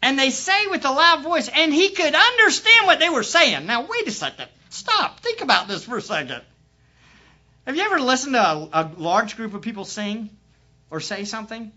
And 0.02 0.18
they 0.18 0.30
say 0.30 0.66
with 0.68 0.84
a 0.84 0.90
loud 0.90 1.22
voice, 1.22 1.48
and 1.48 1.72
he 1.74 1.90
could 1.90 2.14
understand 2.14 2.86
what 2.86 3.00
they 3.00 3.10
were 3.10 3.22
saying. 3.22 3.66
Now, 3.66 3.86
wait 3.86 4.08
a 4.08 4.10
second. 4.10 4.48
Stop. 4.70 5.20
Think 5.20 5.42
about 5.42 5.68
this 5.68 5.84
for 5.84 5.98
a 5.98 6.02
second. 6.02 6.42
Have 7.66 7.76
you 7.76 7.82
ever 7.82 8.00
listened 8.00 8.34
to 8.34 8.40
a, 8.40 8.68
a 8.72 8.90
large 8.96 9.36
group 9.36 9.52
of 9.52 9.60
people 9.60 9.84
sing 9.84 10.30
or 10.90 11.00
say 11.00 11.24
something? 11.24 11.70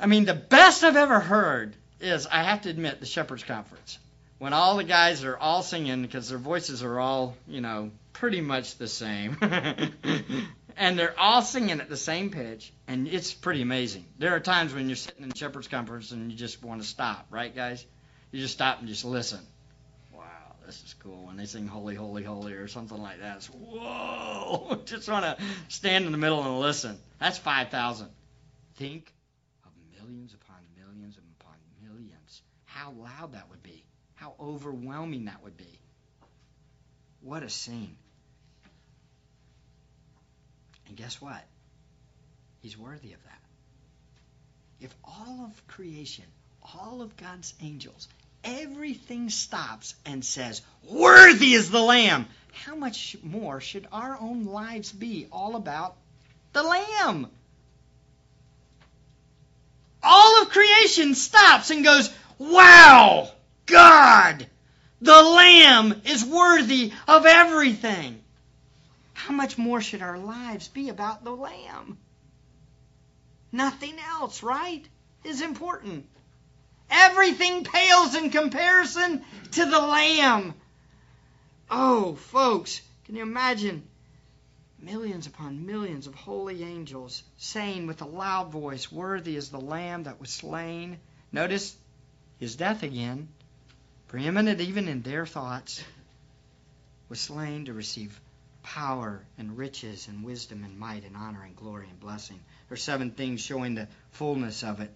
I 0.00 0.06
mean, 0.06 0.24
the 0.24 0.34
best 0.34 0.82
I've 0.82 0.96
ever 0.96 1.20
heard 1.20 1.76
is, 2.00 2.26
I 2.26 2.42
have 2.42 2.62
to 2.62 2.70
admit, 2.70 3.00
the 3.00 3.06
Shepherd's 3.06 3.44
Conference. 3.44 3.98
When 4.44 4.52
all 4.52 4.76
the 4.76 4.84
guys 4.84 5.24
are 5.24 5.38
all 5.38 5.62
singing 5.62 6.02
because 6.02 6.28
their 6.28 6.36
voices 6.36 6.82
are 6.82 7.00
all, 7.00 7.34
you 7.48 7.62
know, 7.62 7.90
pretty 8.12 8.42
much 8.42 8.76
the 8.76 8.86
same. 8.86 9.38
and 10.76 10.98
they're 10.98 11.18
all 11.18 11.40
singing 11.40 11.80
at 11.80 11.88
the 11.88 11.96
same 11.96 12.28
pitch, 12.28 12.70
and 12.86 13.08
it's 13.08 13.32
pretty 13.32 13.62
amazing. 13.62 14.04
There 14.18 14.34
are 14.34 14.40
times 14.40 14.74
when 14.74 14.86
you're 14.86 14.96
sitting 14.96 15.24
in 15.24 15.32
Shepherd's 15.32 15.68
Conference 15.68 16.10
and 16.10 16.30
you 16.30 16.36
just 16.36 16.62
want 16.62 16.82
to 16.82 16.86
stop, 16.86 17.28
right, 17.30 17.56
guys? 17.56 17.86
You 18.32 18.40
just 18.42 18.52
stop 18.52 18.80
and 18.80 18.88
just 18.88 19.06
listen 19.06 19.40
Wow, 20.12 20.26
this 20.66 20.82
is 20.84 20.94
cool. 21.02 21.24
When 21.24 21.38
they 21.38 21.46
sing 21.46 21.66
Holy, 21.66 21.94
Holy, 21.94 22.22
Holy 22.22 22.52
or 22.52 22.68
something 22.68 23.00
like 23.00 23.20
that, 23.20 23.38
it's 23.38 23.46
whoa! 23.46 24.78
Just 24.84 25.08
want 25.08 25.24
to 25.24 25.42
stand 25.68 26.04
in 26.04 26.12
the 26.12 26.18
middle 26.18 26.42
and 26.42 26.60
listen. 26.60 26.98
That's 27.18 27.38
5,000. 27.38 28.08
Think 28.74 29.10
of 29.64 29.70
millions 29.98 30.34
upon 30.34 30.56
millions 30.76 31.16
upon 31.40 31.54
millions. 31.82 32.42
How 32.66 32.90
loud 32.90 33.32
that 33.32 33.48
would 33.48 33.62
be. 33.62 33.83
How 34.24 34.32
overwhelming 34.40 35.26
that 35.26 35.42
would 35.44 35.58
be. 35.58 35.78
What 37.20 37.42
a 37.42 37.50
scene. 37.50 37.94
And 40.88 40.96
guess 40.96 41.20
what? 41.20 41.44
He's 42.62 42.78
worthy 42.78 43.12
of 43.12 43.22
that. 43.24 43.40
If 44.80 44.94
all 45.04 45.44
of 45.44 45.66
creation, 45.66 46.24
all 46.74 47.02
of 47.02 47.18
God's 47.18 47.52
angels, 47.60 48.08
everything 48.42 49.28
stops 49.28 49.94
and 50.06 50.24
says, 50.24 50.62
Worthy 50.88 51.52
is 51.52 51.70
the 51.70 51.82
Lamb. 51.82 52.24
How 52.64 52.76
much 52.76 53.18
more 53.22 53.60
should 53.60 53.86
our 53.92 54.18
own 54.18 54.46
lives 54.46 54.90
be 54.90 55.26
all 55.30 55.54
about 55.54 55.96
the 56.54 56.62
Lamb? 56.62 57.26
All 60.02 60.40
of 60.40 60.48
creation 60.48 61.14
stops 61.14 61.68
and 61.68 61.84
goes, 61.84 62.08
Wow, 62.38 63.30
God, 63.66 64.46
the 65.00 65.22
Lamb 65.22 66.02
is 66.04 66.24
worthy 66.24 66.92
of 67.08 67.26
everything. 67.26 68.22
How 69.12 69.32
much 69.34 69.56
more 69.56 69.80
should 69.80 70.02
our 70.02 70.18
lives 70.18 70.68
be 70.68 70.88
about 70.88 71.24
the 71.24 71.34
Lamb? 71.34 71.98
Nothing 73.52 73.98
else, 73.98 74.42
right, 74.42 74.86
is 75.24 75.40
important. 75.40 76.06
Everything 76.90 77.64
pales 77.64 78.14
in 78.14 78.30
comparison 78.30 79.24
to 79.52 79.64
the 79.64 79.80
Lamb. 79.80 80.54
Oh, 81.70 82.16
folks, 82.16 82.82
can 83.04 83.16
you 83.16 83.22
imagine 83.22 83.86
millions 84.78 85.26
upon 85.26 85.66
millions 85.66 86.06
of 86.06 86.14
holy 86.14 86.62
angels 86.62 87.22
saying 87.38 87.86
with 87.86 88.02
a 88.02 88.06
loud 88.06 88.50
voice, 88.50 88.92
Worthy 88.92 89.36
is 89.36 89.48
the 89.48 89.60
Lamb 89.60 90.04
that 90.04 90.20
was 90.20 90.30
slain? 90.30 90.98
Notice 91.32 91.74
his 92.38 92.56
death 92.56 92.82
again, 92.82 93.28
preeminent 94.14 94.60
even 94.60 94.86
in 94.86 95.02
their 95.02 95.26
thoughts, 95.26 95.82
was 97.08 97.18
slain 97.18 97.64
to 97.64 97.72
receive 97.72 98.20
power 98.62 99.20
and 99.38 99.58
riches 99.58 100.06
and 100.06 100.22
wisdom 100.22 100.62
and 100.62 100.78
might 100.78 101.02
and 101.02 101.16
honor 101.16 101.42
and 101.42 101.56
glory 101.56 101.88
and 101.90 101.98
blessing. 101.98 102.38
There 102.68 102.74
are 102.74 102.76
seven 102.76 103.10
things 103.10 103.40
showing 103.40 103.74
the 103.74 103.88
fullness 104.12 104.62
of 104.62 104.78
it 104.78 104.94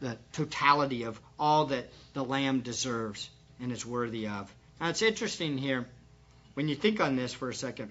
the 0.00 0.16
totality 0.32 1.02
of 1.02 1.20
all 1.38 1.66
that 1.66 1.90
the 2.14 2.24
Lamb 2.24 2.60
deserves 2.60 3.28
and 3.60 3.70
is 3.70 3.84
worthy 3.84 4.28
of. 4.28 4.50
Now, 4.80 4.88
it's 4.88 5.02
interesting 5.02 5.58
here 5.58 5.84
when 6.54 6.68
you 6.68 6.74
think 6.74 7.02
on 7.02 7.16
this 7.16 7.34
for 7.34 7.50
a 7.50 7.54
second. 7.54 7.90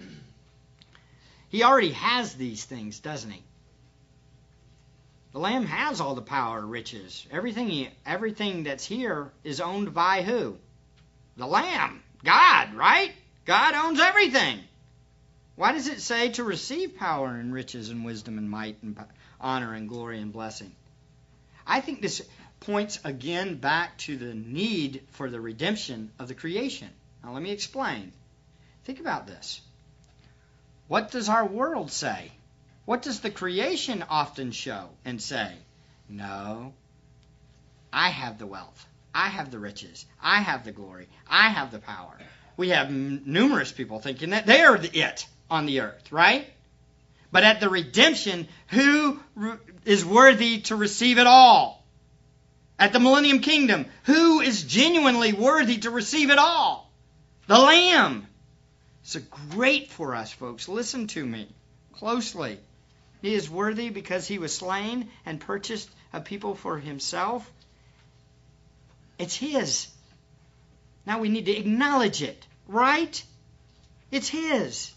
He 1.50 1.62
already 1.62 1.92
has 1.92 2.34
these 2.34 2.64
things, 2.66 2.98
doesn't 2.98 3.30
he? 3.30 3.44
The 5.36 5.42
Lamb 5.42 5.66
has 5.66 6.00
all 6.00 6.16
the 6.16 6.22
power, 6.22 6.66
riches. 6.66 7.28
Everything, 7.30 7.68
he, 7.68 7.90
everything 8.06 8.64
that's 8.64 8.86
here 8.86 9.34
is 9.44 9.60
owned 9.60 9.94
by 9.94 10.22
who? 10.22 10.58
The 11.36 11.46
Lamb. 11.46 12.02
God, 12.24 12.74
right? 12.74 13.12
God 13.44 13.74
owns 13.74 14.00
everything. 14.00 14.62
Why 15.58 15.74
does 15.74 15.90
it 15.90 16.00
say 16.00 16.30
to 16.30 16.46
receive 16.46 16.96
power 16.96 17.28
and 17.28 17.54
riches 17.54 17.90
and 17.90 18.06
wisdom 18.06 18.38
and 18.38 18.50
might 18.50 18.82
and 18.82 18.98
honor 19.42 19.74
and 19.74 19.90
glory 19.90 20.22
and 20.22 20.32
blessing? 20.32 20.74
I 21.68 21.82
think 21.82 22.02
this 22.02 22.26
points 22.62 23.02
again 23.04 23.56
back 23.56 23.98
to 23.98 24.16
the 24.16 24.34
need 24.34 25.04
for 25.10 25.30
the 25.30 25.42
redemption 25.42 26.14
of 26.18 26.30
the 26.30 26.34
creation. 26.34 26.90
Now, 27.22 27.34
let 27.34 27.44
me 27.44 27.52
explain. 27.52 28.14
Think 28.86 29.02
about 29.02 29.28
this. 29.28 29.60
What 30.88 31.12
does 31.12 31.28
our 31.28 31.46
world 31.46 31.92
say? 31.92 32.32
What 32.86 33.02
does 33.02 33.20
the 33.20 33.32
creation 33.32 34.04
often 34.10 34.52
show 34.52 34.90
and 35.04 35.22
say? 35.22 35.52
No, 36.08 36.74
I 37.92 38.10
have 38.10 38.38
the 38.38 38.46
wealth. 38.46 38.86
I 39.14 39.28
have 39.30 39.50
the 39.50 39.60
riches. 39.60 40.06
I 40.22 40.42
have 40.42 40.66
the 40.66 40.72
glory. 40.72 41.08
I 41.28 41.50
have 41.50 41.72
the 41.72 41.80
power. 41.80 42.18
We 42.58 42.70
have 42.70 42.88
m- 42.88 43.24
numerous 43.26 43.72
people 43.72 44.00
thinking 44.00 44.32
that 44.32 44.46
they 44.46 44.62
are 44.62 44.78
the 44.78 44.96
it 44.98 45.26
on 45.50 45.66
the 45.66 45.82
earth, 45.82 46.12
right? 46.12 46.48
But 47.32 47.44
at 47.44 47.60
the 47.60 47.70
redemption, 47.70 48.48
who 48.68 49.20
is 49.86 50.06
worthy 50.06 50.62
to 50.62 50.76
receive 50.76 51.18
it 51.18 51.28
all? 51.28 51.86
at 52.78 52.94
the 52.94 53.00
millennium 53.00 53.40
kingdom. 53.40 53.86
Who 54.04 54.42
is 54.42 54.64
genuinely 54.64 55.34
worthy 55.34 55.78
to 55.80 55.90
receive 55.90 56.30
it 56.30 56.40
all? 56.40 56.92
The 57.48 57.58
Lamb. 57.58 58.28
It's 59.04 59.16
great 59.52 59.92
for 59.92 60.16
us, 60.16 60.32
folks. 60.32 60.68
Listen 60.68 61.08
to 61.08 61.26
me 61.26 61.48
closely. 61.94 62.60
He 63.26 63.34
is 63.34 63.50
worthy 63.50 63.90
because 63.90 64.28
he 64.28 64.38
was 64.38 64.56
slain 64.56 65.10
and 65.26 65.40
purchased 65.40 65.90
a 66.14 66.22
people 66.22 66.54
for 66.54 66.78
himself. 66.78 67.52
It's 69.18 69.36
his. 69.36 69.88
Now 71.08 71.18
we 71.18 71.30
need 71.30 71.48
to 71.48 71.52
acknowledge 71.52 72.22
it, 72.22 72.46
right? 72.68 73.24
It's 74.12 74.30
his. 74.30 74.94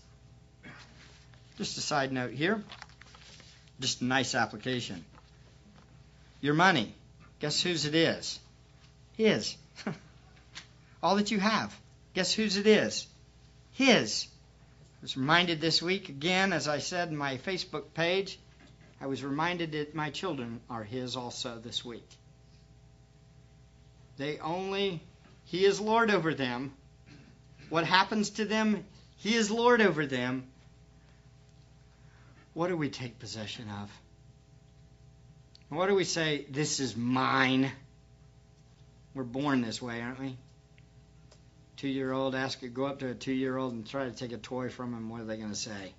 Just 1.56 1.78
a 1.78 1.80
side 1.80 2.12
note 2.12 2.32
here. 2.32 2.62
Just 3.80 4.02
a 4.02 4.04
nice 4.04 4.34
application. 4.34 5.06
Your 6.42 6.52
money. 6.52 6.94
Guess 7.40 7.62
whose 7.62 7.86
it 7.86 7.94
is? 7.94 8.38
His. 9.16 9.56
All 11.02 11.16
that 11.16 11.30
you 11.30 11.40
have. 11.40 11.74
Guess 12.12 12.34
whose 12.34 12.58
it 12.58 12.66
is? 12.66 13.06
His. 13.72 14.26
I 14.98 15.02
was 15.02 15.16
reminded 15.16 15.60
this 15.60 15.80
week, 15.80 16.08
again, 16.08 16.52
as 16.52 16.66
I 16.66 16.78
said 16.78 17.08
in 17.08 17.16
my 17.16 17.36
Facebook 17.36 17.94
page, 17.94 18.38
I 19.00 19.06
was 19.06 19.22
reminded 19.22 19.72
that 19.72 19.94
my 19.94 20.10
children 20.10 20.60
are 20.68 20.82
His 20.82 21.14
also 21.14 21.60
this 21.60 21.84
week. 21.84 22.08
They 24.16 24.38
only, 24.38 25.00
He 25.44 25.64
is 25.64 25.80
Lord 25.80 26.10
over 26.10 26.34
them. 26.34 26.72
What 27.68 27.84
happens 27.84 28.30
to 28.30 28.44
them, 28.44 28.84
He 29.18 29.36
is 29.36 29.52
Lord 29.52 29.80
over 29.80 30.04
them. 30.04 30.48
What 32.54 32.66
do 32.66 32.76
we 32.76 32.90
take 32.90 33.20
possession 33.20 33.68
of? 33.70 33.90
What 35.68 35.86
do 35.86 35.94
we 35.94 36.02
say, 36.02 36.44
this 36.50 36.80
is 36.80 36.96
mine? 36.96 37.70
We're 39.14 39.22
born 39.22 39.60
this 39.60 39.80
way, 39.80 40.00
aren't 40.00 40.18
we? 40.18 40.36
Two 41.78 41.86
year 41.86 42.10
old, 42.10 42.34
ask 42.34 42.60
go 42.74 42.86
up 42.86 42.98
to 42.98 43.08
a 43.10 43.14
two 43.14 43.32
year 43.32 43.56
old 43.56 43.72
and 43.72 43.86
try 43.86 44.04
to 44.04 44.10
take 44.10 44.32
a 44.32 44.36
toy 44.36 44.68
from 44.68 44.92
him. 44.92 45.08
What 45.08 45.20
are 45.20 45.24
they 45.24 45.36
going 45.36 45.50
to 45.50 45.54
say? 45.54 45.94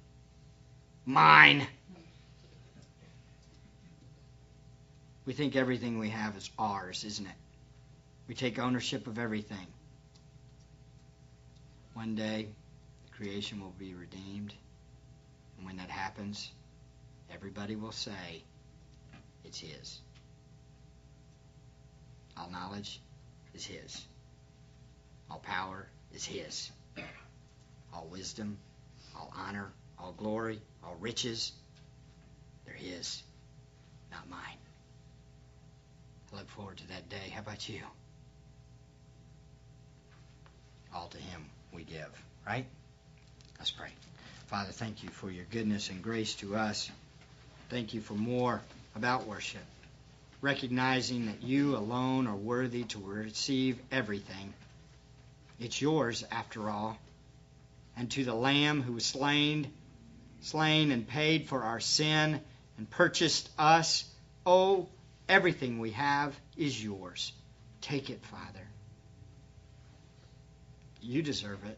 Mine. 1.06 1.66
We 5.26 5.32
think 5.32 5.56
everything 5.56 5.98
we 5.98 6.10
have 6.10 6.36
is 6.36 6.50
ours, 6.60 7.06
isn't 7.06 7.26
it? 7.26 7.36
We 8.28 8.36
take 8.36 8.60
ownership 8.60 9.08
of 9.08 9.18
everything. 9.18 9.68
One 11.94 12.14
day, 12.14 12.50
creation 13.12 13.62
will 13.62 13.74
be 13.80 13.94
redeemed. 13.94 14.54
And 15.58 15.66
when 15.66 15.78
that 15.78 15.90
happens, 15.90 16.52
everybody 17.34 17.78
will 17.78 17.94
say, 17.94 18.44
it's 19.46 19.60
His. 19.60 20.00
All 22.36 22.50
knowledge 22.50 23.00
is 23.54 23.66
His. 23.66 24.09
All 25.30 25.40
power 25.40 25.88
is 26.14 26.26
His. 26.26 26.72
All 27.94 28.08
wisdom, 28.12 28.58
all 29.16 29.32
honor, 29.36 29.70
all 29.98 30.14
glory, 30.14 30.60
all 30.84 30.96
riches, 31.00 31.52
they're 32.66 32.76
His, 32.76 33.22
not 34.12 34.30
mine. 34.30 34.40
I 36.32 36.38
look 36.38 36.50
forward 36.50 36.78
to 36.78 36.88
that 36.90 37.10
day. 37.10 37.32
How 37.34 37.42
about 37.42 37.68
you? 37.68 37.82
All 40.94 41.08
to 41.08 41.18
Him 41.18 41.46
we 41.74 41.84
give, 41.84 42.10
right? 42.46 42.66
Let's 43.58 43.72
pray. 43.72 43.90
Father, 44.48 44.72
thank 44.72 45.04
you 45.04 45.10
for 45.10 45.30
your 45.30 45.46
goodness 45.52 45.90
and 45.90 46.02
grace 46.02 46.36
to 46.36 46.56
us. 46.56 46.90
Thank 47.70 47.94
you 47.94 48.02
for 48.02 48.16
more 48.16 48.62
about 48.96 49.28
worship, 49.28 49.62
recognizing 50.42 51.28
that 51.28 51.44
you 51.44 51.76
alone 51.76 52.26
are 52.26 52.36
worthy 52.36 52.84
to 52.86 53.00
receive 53.00 53.80
everything. 53.92 54.54
It's 55.60 55.82
yours, 55.82 56.24
after 56.32 56.70
all. 56.70 56.98
And 57.98 58.10
to 58.12 58.24
the 58.24 58.34
Lamb 58.34 58.82
who 58.82 58.94
was 58.94 59.06
slain, 59.06 59.72
slain 60.42 60.92
and 60.92 61.06
paid 61.06 61.48
for 61.48 61.64
our 61.64 61.82
sin 61.82 62.40
and 62.78 62.90
purchased 62.90 63.50
us, 63.58 64.06
oh, 64.46 64.88
everything 65.28 65.80
we 65.80 65.92
have 65.92 66.34
is 66.56 66.82
yours. 66.82 67.34
Take 67.82 68.10
it, 68.10 68.24
Father. 68.26 68.68
You 71.02 71.22
deserve 71.22 71.64
it, 71.66 71.78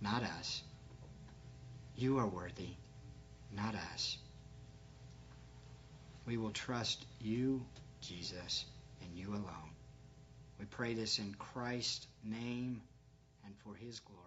not 0.00 0.22
us. 0.22 0.62
You 1.96 2.18
are 2.18 2.26
worthy, 2.26 2.70
not 3.56 3.74
us. 3.92 4.16
We 6.24 6.36
will 6.36 6.50
trust 6.50 7.04
you, 7.20 7.64
Jesus, 8.00 8.64
and 9.00 9.16
you 9.16 9.30
alone. 9.30 9.72
We 10.60 10.66
pray 10.66 10.94
this 10.94 11.18
in 11.18 11.34
Christ's 11.34 12.06
name 12.24 12.80
for 13.62 13.74
his 13.74 14.00
glory. 14.00 14.21